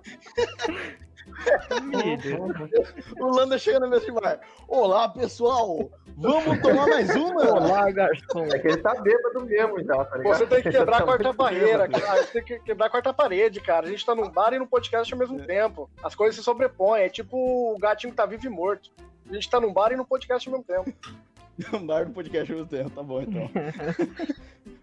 [3.20, 4.40] O Landa chega na mesa de bar.
[4.68, 5.90] Olá, pessoal.
[6.16, 7.50] Vamos tomar mais uma?
[7.50, 8.44] Olá, garçom.
[8.46, 10.36] É que ele tá bêbado mesmo já, tá ligado?
[10.38, 12.04] Você tem que Ele quebrar a tá quarta barreira, bêbado.
[12.04, 12.22] cara.
[12.22, 13.86] Você tem que quebrar a quarta parede, cara.
[13.86, 15.88] A gente tá num bar e num podcast ao mesmo tempo.
[16.02, 17.02] As coisas se sobrepõem.
[17.02, 17.36] É tipo
[17.74, 18.90] o gatinho que tá vivo e morto.
[19.28, 20.92] A gente tá num bar e num podcast ao mesmo tempo.
[21.74, 22.88] Um bar no podcast ao mesmo tempo.
[22.88, 23.50] Tá bom, então.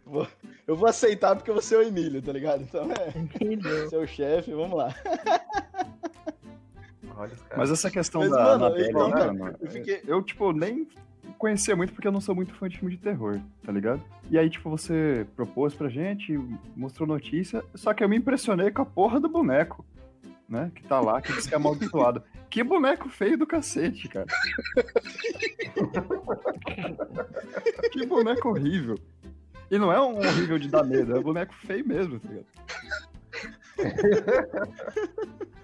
[0.67, 2.61] Eu vou aceitar porque você é o Emílio, tá ligado?
[2.61, 3.43] Então é.
[3.43, 3.89] Emílio.
[3.89, 4.93] Seu chefe, vamos lá.
[7.17, 7.31] Olha.
[7.55, 10.87] Mas essa questão Mas, da mano, Annabelle, então, cara, mano, eu fiquei- eu, tipo, nem
[11.37, 14.01] conhecia muito porque eu não sou muito fã de filme de terror, tá ligado?
[14.29, 16.37] E aí, tipo, você propôs pra gente,
[16.75, 19.83] mostrou notícia, só que eu me impressionei com a porra do boneco,
[20.47, 20.71] né?
[20.75, 22.23] Que tá lá, que diz que é amaldiçoado.
[22.49, 24.27] que boneco feio do cacete, cara.
[27.91, 28.97] que boneco horrível.
[29.69, 32.45] E não é um horrível de dar medo, é um boneco feio mesmo, tá ligado?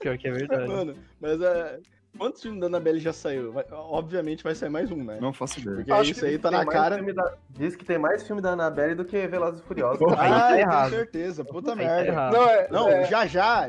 [0.00, 0.68] Pior que é verdade.
[0.68, 1.78] Mano, mas é.
[2.16, 3.52] Quantos filmes da Annabelle já saiu?
[3.52, 5.18] Vai- obviamente vai sair mais um, né?
[5.20, 5.76] Não faço ideia.
[5.76, 7.00] Porque Acho isso aí tá na cara.
[7.12, 10.00] da- Diz que tem mais filme da Annabelle do que Velozes e Furiosos.
[10.12, 10.90] Ah, tá errado.
[10.90, 11.44] tenho certeza.
[11.44, 12.06] Puta tá merda.
[12.08, 12.32] errado.
[12.32, 12.68] Não, é.
[12.70, 13.68] Não, é, já já.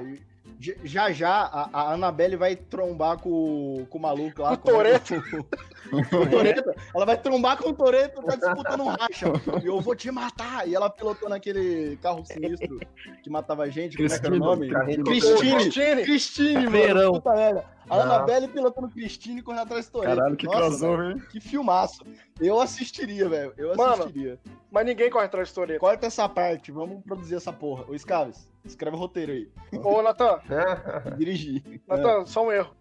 [0.59, 4.53] Já já a, a Annabelle vai trombar com, com o maluco lá.
[4.53, 5.15] O Toretto.
[5.89, 6.71] Com o Toretto.
[6.93, 9.25] Ela vai trombar com o Toreto, tá disputando um racha.
[9.63, 10.67] E eu vou te matar.
[10.67, 12.79] E ela pilotou naquele carro sinistro
[13.23, 13.97] que matava gente.
[13.97, 14.69] Como é que era o nome?
[15.03, 15.55] Cristine.
[15.55, 16.03] Christine.
[16.03, 16.71] Cristine, mano.
[16.71, 17.13] Verão.
[17.13, 17.65] Puta merda.
[17.89, 18.03] A Não.
[18.03, 20.15] Annabelle pilotando Cristine correndo atrás do Toreto.
[20.15, 21.23] Caralho, que Nossa, crossover, velho, hein?
[21.31, 22.03] Que filmaço.
[22.39, 23.53] Eu assistiria, velho.
[23.57, 23.93] Eu Mano.
[24.03, 24.39] assistiria.
[24.69, 25.79] Mas ninguém corre atrás do Toreto.
[25.79, 26.71] Corta essa parte.
[26.71, 27.85] Vamos produzir essa porra.
[27.87, 29.49] Ô, Scaves, escreve o roteiro aí.
[29.83, 30.39] Ô, Natan,
[31.17, 31.81] Dirigir.
[31.87, 32.75] Natan, só um erro.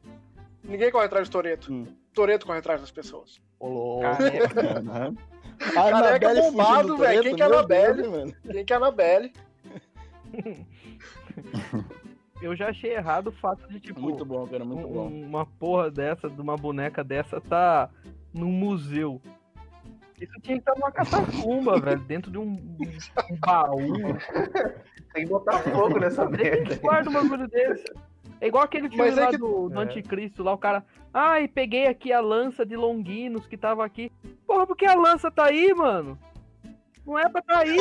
[0.65, 1.73] Ninguém corre atrás do Toreto.
[1.73, 1.87] Hum.
[2.13, 3.41] Toreto corre atrás das pessoas.
[3.59, 4.03] Ô, louco.
[4.03, 4.81] Careca.
[4.83, 5.15] Né?
[5.77, 7.23] Annabelle bombado, velho.
[7.23, 8.03] Quem que é a meu Annabelle?
[8.03, 8.35] Deus, mano.
[8.51, 9.33] Quem que é a Annabelle?
[12.41, 15.09] Eu já achei errado o fato de, tipo, Muito bom, cara, muito um- bom.
[15.09, 17.91] uma porra dessa, de uma boneca dessa, tá
[18.33, 19.21] num museu.
[20.21, 22.53] Isso tinha que estar numa catacumba, velho, dentro de um,
[23.31, 23.87] um baú.
[25.15, 26.75] Tem que botar fogo nessa Por que merda.
[26.77, 27.85] que guarda um bagulho desse?
[28.41, 29.85] É igual aquele filme Mas é lá que- do, do É.
[29.85, 30.85] Anticristo, lá o cara.
[31.13, 34.13] Ai, peguei aqui a lança de Longuinos que tava aqui.
[34.47, 36.19] Porra, por que a lança tá aí, mano?
[37.07, 37.79] Não é pra tá aí.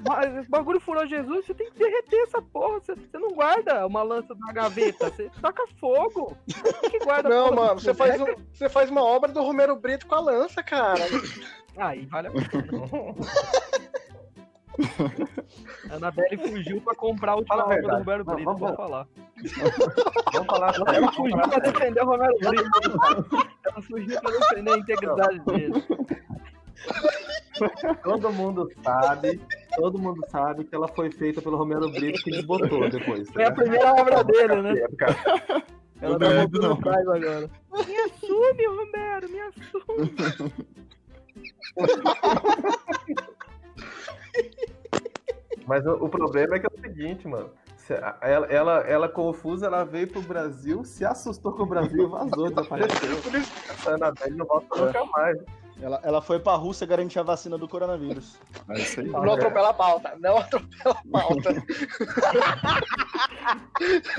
[0.00, 2.78] O bagulho furou Jesus, você tem que derreter essa porra.
[2.78, 6.36] Você, você não guarda uma lança na gaveta, você taca fogo.
[6.80, 9.74] Por que guarda Não, porra mano, você faz, um- você faz uma obra do Romero
[9.76, 11.00] Brito com a lança, cara.
[11.80, 12.44] Aí vale a pena.
[15.90, 17.88] A Anabelle fugiu pra comprar a última Fala a do.
[17.88, 19.06] Roberto Não, Brito, vamos- vou falar.
[20.32, 20.74] Vamos falar.
[20.94, 23.46] Ela fugiu pra defender o Romero Brito.
[23.66, 25.84] Ela fugiu pra defender a integridade dele.
[28.02, 29.38] Todo mundo sabe,
[29.76, 33.28] todo mundo sabe que ela foi feita pelo Romero Brito que desbotou depois.
[33.30, 34.74] Foi a primeira obra dele, né?
[34.96, 35.16] Cara,
[36.00, 36.72] Ela tá voltando não.
[36.72, 37.50] atrás agora.
[37.86, 40.54] Me assume, Romero, me assume.
[45.66, 47.50] Mas o, o problema é que é o seguinte, mano.
[48.20, 52.48] Ela, ela, ela confusa, ela veio pro Brasil, se assustou com o Brasil e vazou,
[52.48, 53.18] desapareceu.
[53.68, 55.38] Essa Annabelle não volta nunca mais.
[55.82, 58.38] Ela, ela foi pra Rússia garantir a vacina do coronavírus.
[58.68, 59.08] É isso aí.
[59.08, 60.14] Não atropela a pauta.
[60.18, 61.50] Não atropela a pauta.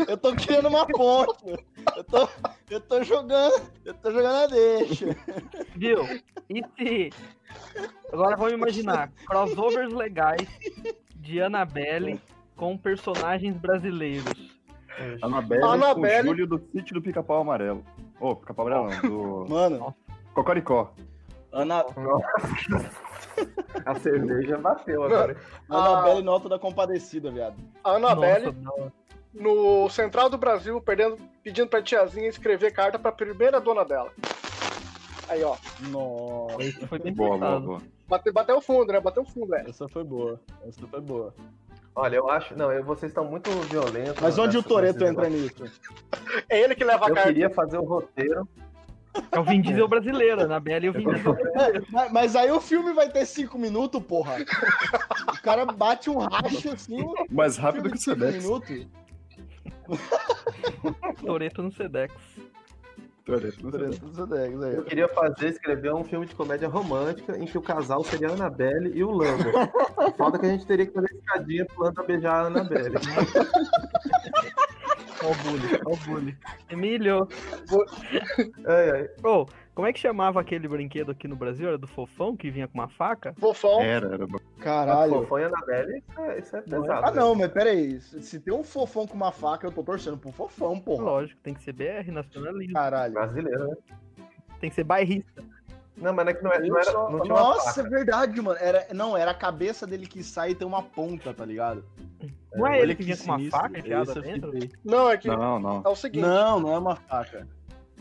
[0.08, 1.66] Eu tô criando uma ponte.
[1.96, 2.28] Eu tô,
[2.70, 3.62] eu tô jogando.
[3.86, 5.16] Eu tô jogando a deixa.
[5.76, 6.04] Viu?
[6.50, 7.10] E se.
[8.12, 10.48] Agora vamos imaginar crossovers legais
[11.16, 12.20] de Annabelle
[12.56, 14.60] com personagens brasileiros.
[15.22, 16.28] Anabelle, Annabelle.
[16.28, 17.84] o Júlio do sítio do Pica-Pau Amarelo.
[18.20, 19.96] Ô, Pica-Pau Amarelo não, do Mano,
[20.34, 20.94] Cocoricó.
[21.52, 21.84] Ana,
[23.86, 25.36] A cerveja bateu agora.
[25.70, 27.56] Annabelle nota da compadecida, viado.
[27.84, 27.98] A
[28.54, 28.92] não.
[29.34, 34.12] no Central do Brasil, perdendo, pedindo pra tiazinha escrever carta pra primeira dona dela.
[35.28, 35.56] Aí, ó.
[35.90, 37.82] Nossa, Isso foi bem Boa, boa, boa.
[38.08, 39.00] Bate, bateu o fundo, né?
[39.00, 39.70] Bateu o fundo, velho.
[39.70, 40.40] essa foi boa.
[40.68, 41.34] Essa foi boa.
[41.96, 42.56] Olha, eu acho.
[42.58, 44.22] Não, eu- vocês estão muito violentos.
[44.22, 45.64] Mas onde o nessa- Toreto nesse entra negócio.
[45.66, 45.82] nisso?
[46.50, 47.30] É ele que leva a Eu carta.
[47.30, 48.48] queria fazer o roteiro.
[49.32, 51.36] É o Vin Diesel brasileiro, Annabelle e o Vin Diesel.
[51.36, 54.38] É, mas, mas aí o filme vai ter cinco minutos, porra.
[55.28, 57.04] O cara bate um racho assim.
[57.30, 58.44] Mais rápido que o Sedex.
[58.44, 58.88] minutos.
[61.26, 62.14] Toreto no Sedex.
[63.26, 64.76] Toreto, do Sedex, aí.
[64.76, 68.32] Eu queria fazer, escrever um filme de comédia romântica em que o casal seria a
[68.32, 69.52] Annabelle e o Lando.
[70.18, 72.96] Foda que a gente teria que fazer escadinha pro Lando beijar a Annabelle.
[75.24, 76.38] Ó o bullying, ó o bullying.
[76.70, 77.28] Emílio.
[78.66, 79.10] Ai, ai.
[79.24, 81.68] Ô, como é que chamava aquele brinquedo aqui no Brasil?
[81.68, 83.34] Era do fofão que vinha com uma faca?
[83.38, 83.82] Fofão.
[83.82, 84.28] Era, era.
[84.60, 85.22] Caralho.
[85.22, 86.82] Fofão e Anabelle, isso é, isso é Não é?
[86.82, 87.06] pesado.
[87.06, 87.20] Ah, né?
[87.20, 88.00] não, mas pera aí.
[88.02, 91.04] Se tem um fofão com uma faca, eu tô torcendo pro fofão, porra.
[91.04, 92.74] Lógico, tem que ser BR, nacionalismo.
[92.74, 93.14] Caralho.
[93.14, 93.76] Brasileiro, né?
[94.60, 95.44] Tem que ser bairrista.
[95.98, 97.82] Não, mas não é que não, é, não, Eu era, só- não tinha uma Nossa,
[97.82, 98.58] é verdade, mano.
[98.60, 101.84] Era, não, era a cabeça dele que sai e tem uma ponta, tá ligado?
[102.54, 103.60] Não é Olha ele que vinha com uma sinistro.
[103.62, 104.52] faca enfiada eu dentro?
[104.84, 105.82] Não, é que Não, não.
[105.86, 106.22] é o seguinte.
[106.22, 107.48] Não, não é uma faca.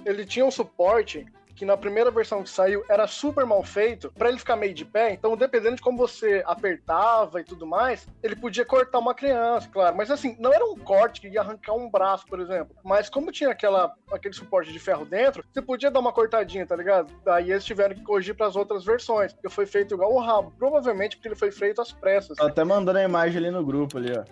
[0.04, 1.26] ele tinha um suporte
[1.60, 4.82] que na primeira versão que saiu era super mal feito pra ele ficar meio de
[4.82, 5.12] pé.
[5.12, 9.94] Então, dependendo de como você apertava e tudo mais, ele podia cortar uma criança, claro.
[9.94, 12.74] Mas assim, não era um corte que ia arrancar um braço, por exemplo.
[12.82, 16.74] Mas como tinha aquela, aquele suporte de ferro dentro, você podia dar uma cortadinha, tá
[16.74, 17.12] ligado?
[17.22, 19.34] Daí eles tiveram que corrigir pras outras versões.
[19.34, 20.54] Porque foi feito igual o rabo.
[20.58, 22.38] Provavelmente porque ele foi feito às pressas.
[22.38, 24.24] Tô até mandando a imagem ali no grupo ali, ó.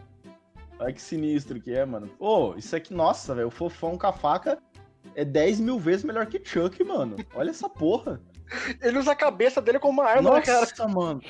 [0.80, 2.08] Olha que sinistro que é, mano.
[2.18, 3.48] Ô, isso aqui, nossa, velho.
[3.48, 4.58] O fofão com a faca
[5.14, 7.16] é 10 mil vezes melhor que Chuck, mano.
[7.34, 8.20] Olha essa porra.
[8.80, 10.60] Ele usa a cabeça dele como uma arma, né, cara?
[10.60, 11.20] Nossa, mano.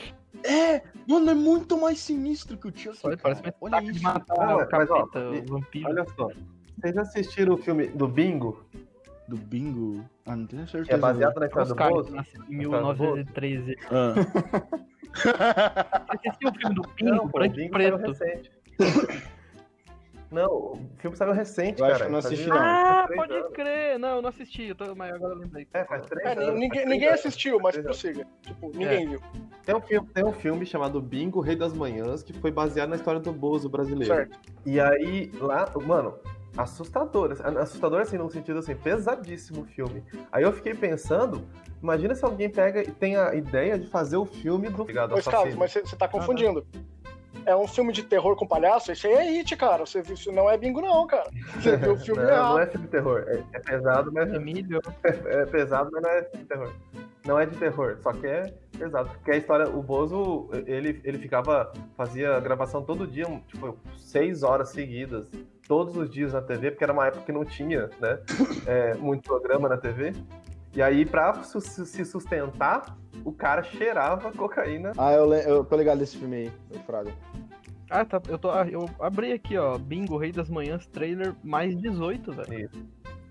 [0.45, 2.99] É, mano, é muito mais sinistro que o Chuck.
[3.03, 3.55] Olha, parece uma.
[3.61, 4.03] Olha isso.
[4.03, 5.09] matar Ah, o mas, ó,
[5.47, 5.89] vampiro.
[5.89, 6.29] Olha só.
[6.79, 8.65] Vocês já assistiram o filme do Bingo?
[9.27, 10.05] Do bingo.
[10.25, 10.89] Ah, não tenho certeza.
[10.89, 12.15] Que é baseado na história do Bozo?
[12.49, 13.15] em Oscar do Bozo?
[13.15, 13.77] 1913.
[13.91, 14.15] Ah.
[15.13, 17.99] Você assistiu o filme do Pingo, Não, pô, o branco Bingo preto?
[20.31, 22.05] Não, o filme saiu recente, Eu acho cara.
[22.05, 22.57] que eu não assisti, não.
[22.59, 23.53] Ah, pode anos.
[23.53, 23.99] crer.
[23.99, 25.67] Não, eu não assisti, eu tô, mas agora eu lembrei.
[25.73, 27.21] É, faz três É, anos, ninguém, ninguém anos.
[27.21, 28.27] assistiu, mas prossiga.
[28.43, 29.21] Tipo, ninguém viu.
[29.65, 32.97] Tem um, filme, tem um filme chamado Bingo, Rei das Manhãs, que foi baseado na
[32.97, 34.15] história do Bozo brasileiro.
[34.15, 34.39] Certo.
[34.67, 36.15] E aí, lá, mano,
[36.57, 37.37] assustador.
[37.59, 40.05] Assustador, assim, num sentido assim, pesadíssimo o filme.
[40.31, 41.43] Aí eu fiquei pensando,
[41.83, 45.73] imagina se alguém pega e tem a ideia de fazer o filme do Carlos, mas
[45.73, 46.67] você você tá confundindo.
[47.45, 48.93] É um filme de terror com palhaço?
[48.93, 49.87] Esse aí é It, cara.
[49.87, 51.31] Você viu, isso não é bingo, não, cara.
[51.55, 52.53] Você viu o filme não, errado.
[52.53, 53.25] não é filme de terror.
[53.27, 54.81] É, é pesado, mas Emílio.
[55.05, 56.73] é pesado, mas não é de terror.
[57.27, 59.11] Não é de terror, só que é pesado.
[59.11, 64.71] Porque a história, o Bozo, ele, ele ficava, fazia gravação todo dia, tipo, seis horas
[64.71, 65.31] seguidas,
[65.67, 68.19] todos os dias na TV, porque era uma época que não tinha, né,
[68.67, 70.13] é, muito programa na TV.
[70.75, 74.93] E aí, pra su- se sustentar, o cara cheirava cocaína.
[74.97, 77.13] Ah, eu, eu tô ligado desse filme aí, o Fraga.
[77.91, 78.21] Ah, tá.
[78.29, 79.79] Eu, tô, eu abri aqui, ó.
[79.79, 82.71] Bingo, Rei das Manhãs, trailer mais 18, velho.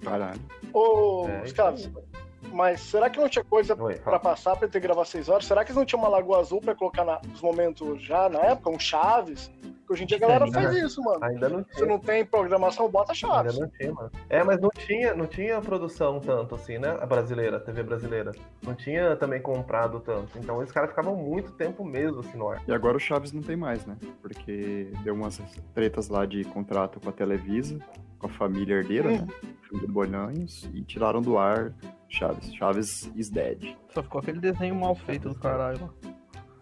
[0.03, 0.39] Caralho.
[0.73, 2.16] Ô, É, os isso caras, aí.
[2.51, 4.19] Mas será que não tinha coisa fala.
[4.19, 5.45] passar pra ter que gravar seis horas?
[5.45, 8.39] Será que eles não tinham uma Lagoa Azul pra colocar na- nos momentos já, na
[8.39, 8.69] época?
[8.69, 9.51] Um Chaves?
[9.87, 11.23] Porque hoje em dia a galera faz isso, mano.
[11.23, 11.85] Ainda não Se tinha.
[11.87, 13.57] não tem programação, bota Ainda Chaves.
[13.59, 14.11] não tinha, mano.
[14.29, 16.97] É, mas não tinha, não tinha produção tanto assim, né?
[16.99, 18.33] A brasileira, a TV brasileira.
[18.61, 20.37] Não tinha também comprado tanto.
[20.37, 22.61] Então os caras ficavam muito tempo mesmo assim no ar.
[22.67, 23.95] E agora o Chaves não tem mais, né?
[24.21, 25.41] Porque deu umas
[25.73, 27.79] tretas lá de contrato com a Televisa,
[28.19, 29.27] com a família herdeira, né?
[29.69, 31.73] Família do Bolanhos, e tiraram do ar
[32.09, 32.53] Chaves.
[32.55, 33.75] Chaves is dead.
[33.93, 36.11] Só ficou aquele desenho mal feito do caralho lá.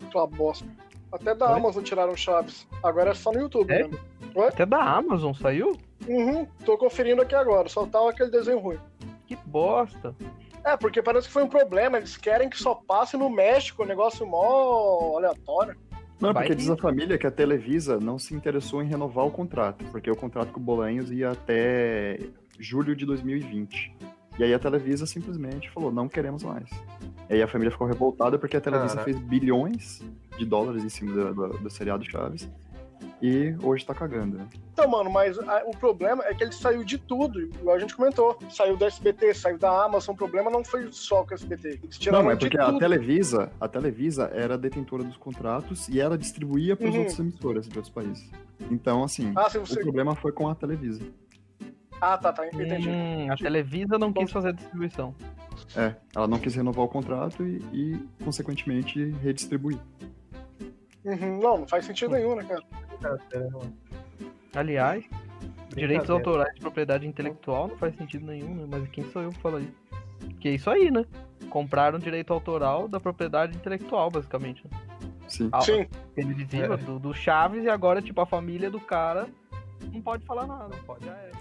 [0.07, 0.65] Aquela bosta.
[1.11, 1.59] Até da Oi?
[1.59, 2.67] Amazon tiraram Chaves.
[2.83, 3.83] Agora é só no YouTube É?
[3.87, 3.99] mesmo.
[4.47, 5.77] Até da Amazon saiu?
[6.07, 7.69] Uhum, tô conferindo aqui agora.
[7.69, 8.77] Só tá aquele desenho ruim.
[9.27, 10.13] Que bosta.
[10.63, 11.97] É, porque parece que foi um problema.
[11.97, 15.75] Eles querem que só passe no México, um negócio mó aleatório.
[16.19, 18.87] Não, é Vai porque que- diz a família que a Televisa não se interessou em
[18.87, 22.19] renovar o contrato, porque o contrato com o Bolanhos ia até
[22.59, 23.93] julho de 2020.
[24.37, 26.69] E aí a Televisa simplesmente falou, não queremos mais.
[27.29, 29.05] E aí a família ficou revoltada porque a Televisa Caraca.
[29.11, 30.03] fez bilhões
[30.37, 32.49] de dólares em cima do, do- do seriado Chaves.
[33.21, 34.45] E hoje tá cagando, né?
[34.73, 37.95] Então, mano, mas a- o problema é que ele saiu de tudo, igual a gente
[37.95, 38.37] comentou.
[38.49, 40.13] Saiu da SBT, saiu da Amazon.
[40.13, 41.79] O problema não foi só com a SBT.
[41.83, 42.79] Eles tiraram Não, é porque a tudo.
[42.79, 46.99] Televisa, a Televisa era detentora dos contratos e ela distribuía para as Uhum.
[47.01, 48.29] outras emissoras de outros países.
[48.69, 51.01] Então, assim, Ah, o problema foi com a Televisa.
[52.13, 52.89] Ah tá, tá, entendi.
[52.89, 55.13] Hum, a Televisa não quis fazer a distribuição.
[55.75, 59.79] É, ela não quis renovar o contrato e, e, consequentemente, redistribuir.
[61.03, 63.19] Uhum, não, não faz sentido nenhum, né, cara?
[64.55, 65.03] Aliás,
[65.75, 68.65] direitos autorais de propriedade intelectual não faz sentido nenhum, né?
[68.69, 69.73] Mas quem sou eu pra falar isso?
[70.39, 71.05] Que é isso aí, né?
[71.49, 74.63] Compraram direito autoral da propriedade intelectual, basicamente.
[74.65, 74.77] né?
[75.27, 75.49] Sim.
[75.51, 75.85] A- Sim.
[76.15, 76.77] Televisiva, É.
[76.77, 79.27] do, do Chaves, e agora, tipo, a família do cara
[79.91, 81.07] não pode falar nada, não pode.
[81.09, 81.31] Ah, é.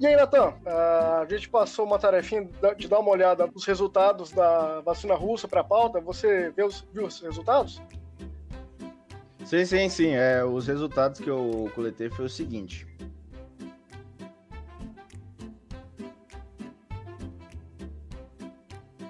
[0.00, 4.32] E aí, Natan, ah, a gente passou uma tarefinha de dar uma olhada nos resultados
[4.32, 6.00] da vacina russa para a pauta.
[6.00, 7.80] Você viu os, viu os resultados?
[9.44, 10.10] Sim, sim, sim.
[10.10, 12.86] É, os resultados que eu coletei foi o seguinte.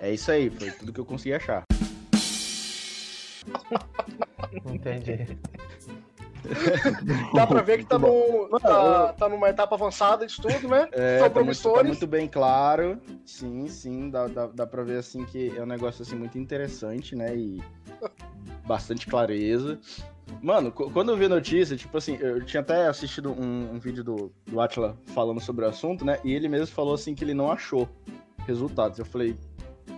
[0.01, 1.63] É isso aí, foi tudo que eu consegui achar.
[4.67, 5.39] Entendi.
[7.35, 10.89] Dá pra ver que tá, no, tá, tá numa etapa avançada de estudo, né?
[10.93, 11.87] É, São tá muito, tá promissores.
[11.87, 13.01] muito bem claro.
[13.25, 17.15] Sim, sim, dá, dá, dá pra ver assim que é um negócio assim muito interessante,
[17.17, 17.35] né?
[17.37, 17.63] E
[18.67, 19.79] bastante clareza.
[20.43, 23.79] Mano, qu- quando eu vi a notícia, tipo assim, eu tinha até assistido um, um
[23.79, 26.19] vídeo do, do Atila falando sobre o assunto, né?
[26.25, 27.89] E ele mesmo falou assim que ele não achou
[28.47, 28.99] resultados.
[28.99, 29.37] Eu falei,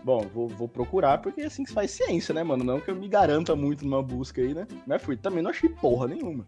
[0.06, 2.62] bom, vou, vou procurar, porque é assim que se faz ciência, né, mano?
[2.62, 4.64] Não que eu me garanta muito numa busca aí, né?
[4.86, 6.46] Mas fui, também não achei porra nenhuma.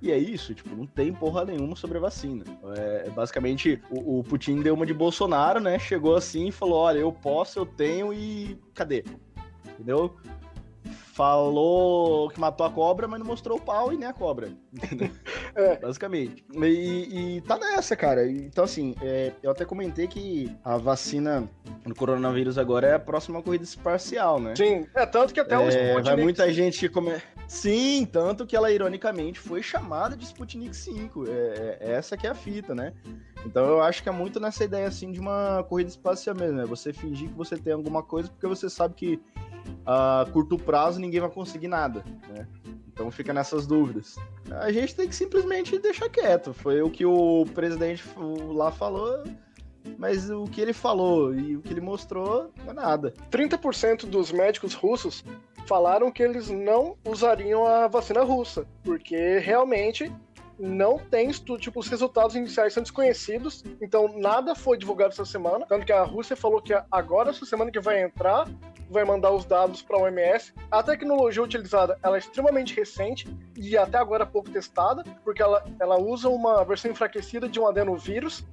[0.00, 2.44] E é isso, tipo, não tem porra nenhuma sobre a vacina.
[2.76, 5.80] É, basicamente, o, o Putin deu uma de Bolsonaro, né?
[5.80, 8.56] Chegou assim e falou: olha, eu posso, eu tenho e.
[8.72, 9.04] cadê?
[9.74, 10.14] Entendeu?
[11.12, 14.50] Falou que matou a cobra, mas não mostrou o pau e nem a cobra.
[15.54, 15.76] É.
[15.76, 16.42] Basicamente.
[16.62, 18.26] E, e tá nessa, cara.
[18.26, 21.46] Então, assim, é, eu até comentei que a vacina
[21.84, 24.56] do coronavírus agora é a próxima corrida espacial, né?
[24.56, 27.20] Sim, é tanto que até o É, vai Sputnik muita gente come...
[27.46, 31.26] Sim, tanto que ela ironicamente foi chamada de Sputnik 5.
[31.28, 32.94] É, é- essa que é a fita, né?
[33.44, 36.64] Então eu acho que é muito nessa ideia assim de uma corrida espacial mesmo, né?
[36.64, 39.20] Você fingir que você tem alguma coisa porque você sabe que
[39.86, 42.46] a curto prazo ninguém vai conseguir nada, né?
[42.92, 44.16] Então fica nessas dúvidas.
[44.50, 46.52] A gente tem que simplesmente deixar quieto.
[46.52, 48.04] Foi o que o presidente
[48.54, 49.24] lá falou,
[49.98, 53.14] mas o que ele falou e o que ele mostrou não é nada.
[53.30, 55.24] 30% dos médicos russos
[55.66, 60.12] falaram que eles não usariam a vacina russa, porque realmente
[60.58, 65.66] não tem estudo, tipo, os resultados iniciais são desconhecidos, então nada foi divulgado essa semana,
[65.66, 68.48] tanto que a Rússia falou que agora, essa semana que vai entrar,
[68.90, 70.52] vai mandar os dados para a OMS.
[70.70, 75.98] A tecnologia utilizada, ela é extremamente recente e até agora pouco testada, porque ela, ela
[75.98, 78.44] usa uma versão enfraquecida de um adenovírus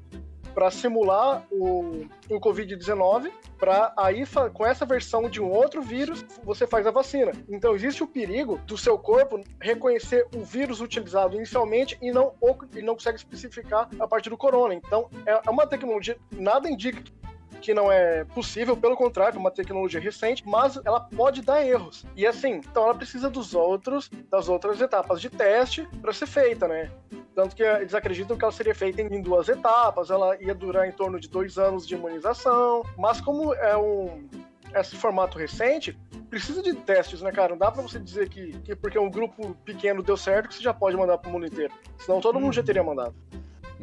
[0.54, 6.66] para simular o, o Covid-19, para aí com essa versão de um outro vírus você
[6.66, 7.32] faz a vacina.
[7.50, 12.34] Então existe o perigo do seu corpo reconhecer o vírus utilizado inicialmente e não
[12.76, 14.74] e não consegue especificar a parte do corona.
[14.74, 17.19] Então é é uma tecnologia nada indica que-
[17.60, 22.06] que não é possível, pelo contrário, é uma tecnologia recente, mas ela pode dar erros.
[22.16, 26.68] E assim, então ela precisa dos outros, das outras etapas de teste para ser feita,
[26.68, 26.92] né?
[27.36, 30.92] Tanto que eles acreditam que ela seria feita em duas etapas, ela ia durar em
[30.92, 34.28] torno de dois anos de imunização, mas como é um
[34.76, 35.98] esse formato recente,
[36.30, 37.50] precisa de testes, né, cara?
[37.52, 40.64] Não dá pra você dizer que, que porque um grupo pequeno deu certo que você
[40.64, 41.74] já pode mandar pro mundo inteiro.
[41.98, 43.16] Senão todo mundo já teria mandado.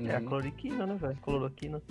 [0.05, 1.17] É a cloriquina, né, velho?
[1.23, 1.83] Cloroquina,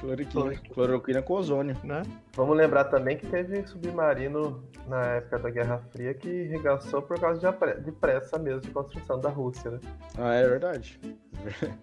[0.00, 0.60] Cloroquina.
[0.72, 1.76] Cloroquina com ozônio.
[1.84, 2.02] né?
[2.34, 7.40] Vamos lembrar também que teve submarino na época da Guerra Fria que regaçou por causa
[7.80, 9.80] de, pressa mesmo de construção da Rússia, né?
[10.18, 10.98] Ah, é verdade.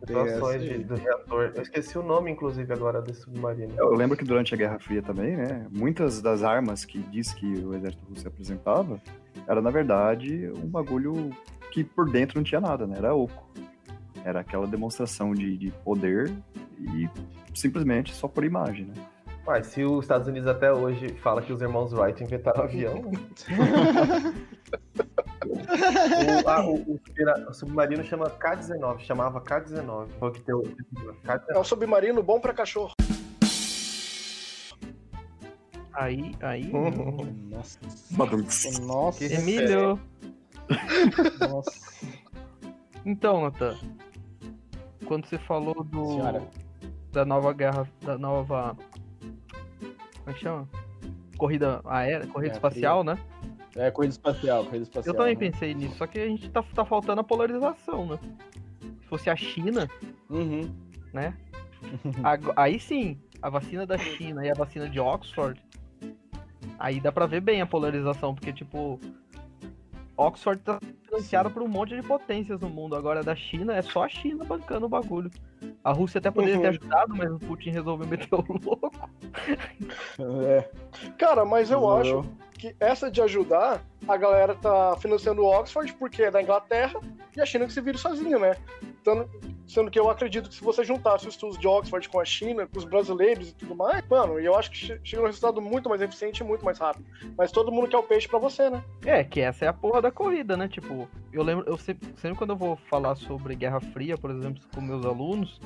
[0.00, 1.52] Situações de, do reator.
[1.54, 3.72] Eu esqueci o nome, inclusive, agora desse submarino.
[3.78, 5.66] Eu lembro que durante a Guerra Fria também, né?
[5.70, 9.00] Muitas das armas que diz que o exército russo apresentava
[9.46, 11.30] era, na verdade, um bagulho
[11.70, 12.96] que por dentro não tinha nada, né?
[12.98, 13.48] Era oco.
[14.24, 16.32] Era aquela demonstração de, de poder
[16.78, 17.08] e
[17.54, 18.94] simplesmente só por imagem, né?
[19.44, 23.10] Mas se os Estados Unidos até hoje fala que os irmãos Wright inventaram avião.
[25.44, 27.00] o, ah, o- o
[27.48, 30.08] o submarino chama K-19, chamava K-19.
[30.20, 30.62] Foi o que deu.
[31.24, 31.60] É K-19.
[31.60, 32.92] um submarino bom pra cachorro.
[35.94, 36.70] Aí, aí.
[37.50, 37.78] Nossa.
[38.12, 38.78] Badunks.
[38.80, 39.24] Nossa.
[39.24, 39.98] Emílio.
[41.50, 41.70] Nossa.
[43.04, 43.76] Então, Natan,
[45.12, 46.42] quando você falou do Senhora.
[47.12, 48.74] da nova guerra, da nova
[49.20, 50.66] como é que chama?
[51.36, 53.18] Corrida aérea, corrida Guerra espacial, né?
[53.76, 55.12] É corrida espacial, corrida espacial.
[55.14, 55.38] Eu também né?
[55.40, 58.18] pensei nisso, só que a gente tá, tá faltando a polarização, né?
[59.02, 59.86] Se fosse a China,
[60.30, 60.74] Uhum.
[61.12, 61.34] né?
[62.24, 65.60] Ago- aí sim, a vacina da China e a vacina de Oxford,
[66.78, 68.98] aí dá pra ver bem a polarização, porque tipo,
[70.16, 70.80] Oxford tá
[71.12, 72.96] financiada por um monte de potências no mundo.
[72.96, 75.30] Agora da China é só a China bancando o bagulho.
[75.84, 76.70] A Rússia até poderia ter Uhum.
[76.70, 78.90] ajudado, mas o Putin resolveu meter o louco.
[80.46, 80.68] É.
[81.18, 82.20] Cara, mas eu Resolveu.
[82.20, 82.28] acho
[82.62, 87.00] que essa de ajudar, a galera tá financiando o Oxford porque é da Inglaterra
[87.36, 88.54] e a China que se vira sozinho, né?
[89.00, 89.28] Então,
[89.66, 92.68] sendo que eu acredito que se você juntasse os estudos de Oxford com a China,
[92.68, 95.88] com os brasileiros e tudo mais, mano, eu acho que che- chega um resultado muito
[95.88, 97.04] mais eficiente e muito mais rápido.
[97.36, 98.80] Mas todo mundo quer o peixe pra você, né?
[99.04, 100.68] É, que essa é a porra da corrida, né?
[100.68, 104.62] Tipo, eu lembro, eu sempre, sempre quando eu vou falar sobre Guerra Fria, por exemplo,
[104.72, 105.60] com meus alunos,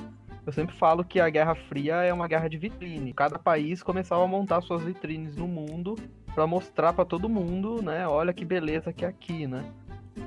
[0.47, 3.13] eu sempre falo que a Guerra Fria é uma guerra de vitrine.
[3.13, 5.95] Cada país começava a montar suas vitrines no mundo
[6.37, 8.07] pra mostrar pra todo mundo, né?
[8.07, 9.65] Olha que beleza que é aqui, né?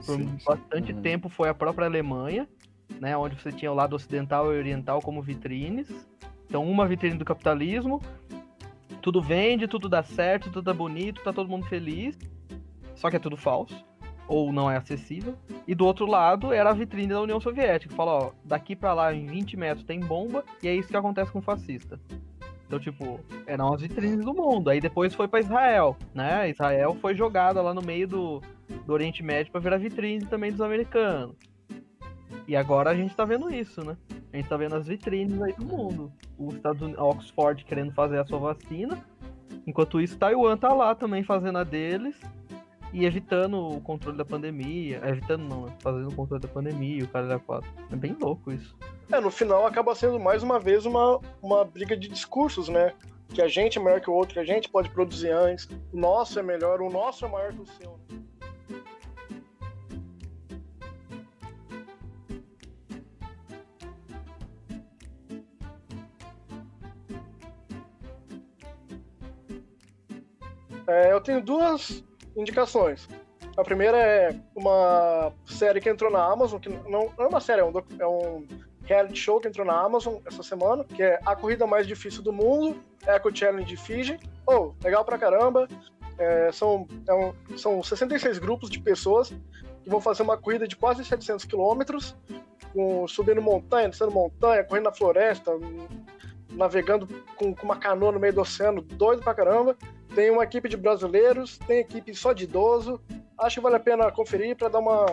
[0.04, 0.44] Por Sim, sim.
[0.44, 1.02] bastante Uhum.
[1.02, 2.48] tempo foi a própria Alemanha,
[2.98, 3.16] né?
[3.16, 5.86] Onde você tinha o lado ocidental e oriental como vitrines.
[6.48, 8.02] Então, uma vitrine do capitalismo,
[9.00, 12.18] tudo vende, tudo dá certo, tudo tá bonito, tá todo mundo feliz.
[12.96, 13.84] Só que é tudo falso.
[14.26, 15.36] Ou não é acessível.
[15.64, 17.94] E do outro lado era a vitrine da União Soviética.
[17.94, 21.30] Fala, ó, daqui pra lá em 20 metros tem bomba, e é isso que acontece
[21.30, 22.00] com o fascista.
[22.70, 23.18] Então, tipo,
[23.48, 24.70] eram as vitrines do mundo.
[24.70, 26.48] Aí depois foi pra Israel, né?
[26.48, 28.40] Israel foi jogada lá no meio do,
[28.86, 31.34] do Oriente Médio pra virar vitrine também dos americanos.
[32.46, 33.96] E agora a gente tá vendo isso, né?
[34.32, 36.12] A gente tá vendo as vitrines aí do mundo.
[36.38, 39.04] Os Estados Unidos, Oxford querendo fazer a sua vacina.
[39.66, 42.20] Enquanto isso, Taiwan tá lá também fazendo a deles.
[42.92, 45.00] E evitando o controle da pandemia.
[45.04, 45.72] Evitando não, né?
[45.80, 47.70] Fazendo o controle da pandemia o cara da quatro.
[47.90, 48.76] É bem louco isso.
[49.12, 52.92] É, no final acaba sendo mais uma vez uma, uma briga de discursos, né?
[53.28, 55.96] Que a gente é maior que o outro, que a gente pode produzir antes, o
[55.96, 57.90] nosso é melhor, o nosso é maior que o seu.
[57.90, 58.20] né?
[70.86, 72.02] É, eu tenho duas
[72.40, 73.08] indicações.
[73.56, 77.60] A primeira é uma série que entrou na Amazon, que não, não é uma série,
[77.60, 78.46] é um, é um
[78.84, 82.32] reality show que entrou na Amazon essa semana, que é A Corrida Mais Difícil do
[82.32, 84.18] Mundo, Eco Challenge Fiji.
[84.46, 85.68] Oh, legal pra caramba.
[86.18, 89.30] É, são, é um- são 66 grupos de pessoas
[89.82, 92.14] que vão fazer uma corrida de quase 700 quilômetros,
[93.08, 95.50] subindo montanha, descendo montanha, correndo na floresta,
[96.50, 99.76] navegando com, com uma canoa no meio do oceano, doido pra caramba.
[100.14, 103.00] Tem uma equipe de brasileiros, tem equipe só de idoso.
[103.38, 105.06] Acho que vale a pena conferir para dar uma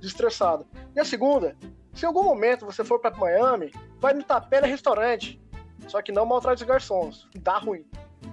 [0.00, 0.66] destressada.
[0.94, 1.56] E a segunda,
[1.94, 3.70] se em algum momento você for para Miami,
[4.00, 5.40] vai no Tapera Restaurante.
[5.88, 7.28] Só que não maltrate os garçons.
[7.40, 7.84] Dá ruim.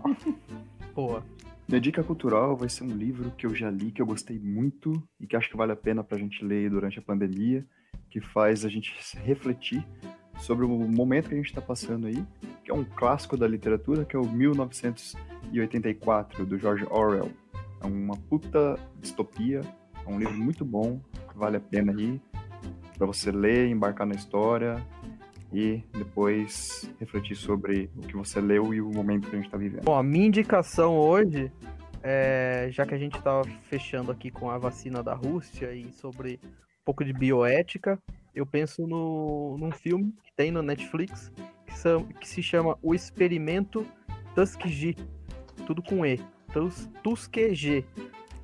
[0.94, 1.24] Boa.
[1.68, 4.92] Minha dica cultural vai ser um livro que eu já li, que eu gostei muito
[5.20, 7.64] e que acho que vale a pena pra gente ler durante a pandemia,
[8.10, 9.86] que faz a gente refletir
[10.40, 12.26] sobre o momento que a gente está passando aí,
[12.64, 17.30] que é um clássico da literatura, que é o 1984, do George Orwell.
[17.82, 19.62] É uma puta distopia,
[20.06, 21.00] é um livro muito bom,
[21.36, 22.20] vale a pena aí,
[22.98, 24.82] para você ler, embarcar na história
[25.52, 29.58] e depois refletir sobre o que você leu e o momento que a gente está
[29.58, 29.84] vivendo.
[29.84, 31.52] Bom, a minha indicação hoje,
[32.04, 36.40] é, já que a gente tá fechando aqui com a vacina da Rússia e sobre
[36.44, 38.00] um pouco de bioética,
[38.40, 41.32] eu penso no, num filme que tem no Netflix
[41.66, 43.86] que, são- que se chama O Experimento
[44.36, 44.96] Tuskegee,
[45.66, 46.20] tudo com E,
[46.54, 47.86] Tus- Tuskegee,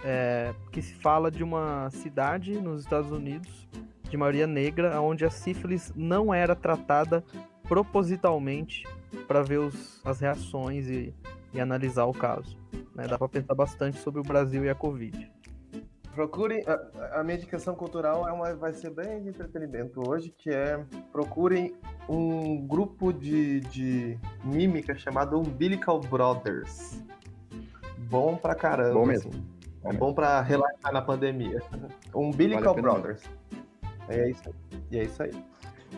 [0.04, 3.68] é, que se fala de uma cidade nos Estados Unidos
[4.10, 7.24] de maioria negra, onde a sífilis não era tratada
[7.68, 8.84] propositalmente
[9.28, 11.14] para ver os- as reações e,
[11.54, 12.58] e analisar o caso.
[12.94, 13.08] né?
[13.08, 15.32] Dá para pensar bastante sobre o Brasil e a Covid.
[16.16, 16.64] Procurem.
[16.66, 20.84] A, a minha indicação cultural é uma, vai ser bem de entretenimento hoje, que é
[21.12, 21.76] procurem
[22.08, 27.04] um grupo de, de mímica chamado Umbilical Brothers.
[28.10, 28.94] Bom pra caramba.
[28.94, 29.30] Bom mesmo.
[29.30, 29.56] assim.
[29.84, 31.62] É bom pra relaxar na pandemia.
[32.14, 32.82] Umbilical Vale.
[32.82, 33.24] Brothers.
[34.08, 34.80] É isso aí.
[34.92, 35.32] E é isso aí.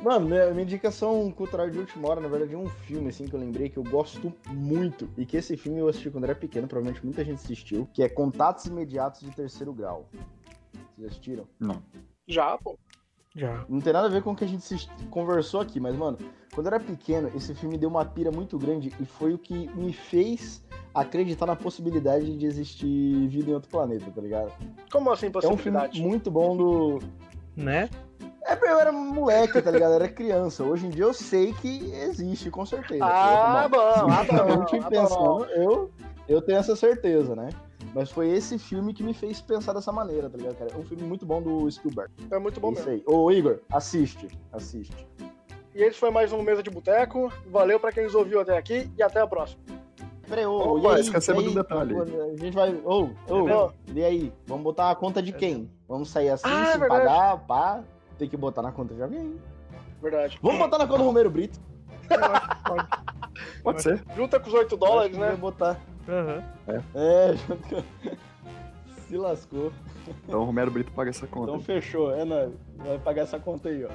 [0.03, 3.33] Mano, minha, minha indicação cultural de última hora, na verdade, é um filme, assim, que
[3.33, 5.09] eu lembrei que eu gosto muito.
[5.17, 8.09] E que esse filme eu assisti quando era pequeno, provavelmente muita gente assistiu, que é
[8.09, 10.07] Contatos Imediatos de Terceiro Grau.
[10.11, 11.47] Vocês já assistiram?
[11.59, 11.81] Não.
[12.27, 12.77] Já, pô.
[13.35, 13.65] Já.
[13.67, 16.17] Não tem nada a ver com o que a gente se- conversou aqui, mas, mano,
[16.53, 19.67] quando eu era pequeno, esse filme deu uma pira muito grande e foi o que
[19.75, 24.51] me fez acreditar na possibilidade de existir vida em outro planeta, tá ligado?
[24.91, 26.01] Como assim É um filme possibilidade?
[26.01, 26.99] muito bom do.
[27.55, 27.89] Né?
[28.61, 29.91] É eu era moleque, tá ligado?
[29.91, 30.63] Eu era criança.
[30.63, 33.03] Hoje em dia eu sei que existe, com certeza.
[33.05, 35.91] Ah, bom, ah, bom, ah, pensando, eu,
[36.27, 37.49] eu tenho essa certeza, né?
[37.93, 40.71] Mas foi esse filme que me fez pensar dessa maneira, tá ligado, cara?
[40.73, 42.11] É um filme muito bom do Spielberg.
[42.29, 43.03] É muito bom É isso mesmo.
[43.07, 43.15] aí.
[43.15, 44.27] Ô, Igor, assiste.
[44.51, 45.07] Assiste.
[45.73, 47.31] E esse foi mais um Mesa de Boteco.
[47.47, 49.61] Valeu pra quem nos ouviu até aqui e até a próxima.
[50.27, 51.01] Peraí, ô, Opa, e aí?
[51.01, 51.53] esquecemos e aí?
[51.53, 51.95] do detalhe.
[51.97, 52.73] A gente vai.
[52.83, 53.73] Ô, ô, vendo?
[53.95, 54.33] e aí?
[54.45, 55.71] Vamos botar a conta de quem?
[55.87, 57.05] Vamos sair assim, Ah, é se verdade.
[57.05, 57.83] pagar, pá.
[58.17, 59.39] Tem que botar na conta de alguém.
[60.01, 60.39] Verdade.
[60.41, 61.59] Vamos botar na conta do Romero Brito.
[63.63, 64.03] Pode ser.
[64.15, 65.27] Junta com os 8 dólares, né?
[65.27, 65.79] vai botar.
[66.07, 66.43] Aham.
[66.95, 67.83] É, junto com-
[69.07, 69.71] se lascou.
[70.25, 71.51] Então o Romero Brito paga essa conta.
[71.51, 72.51] Então fechou, é nóis.
[72.77, 73.89] Vai pagar essa conta aí, ó.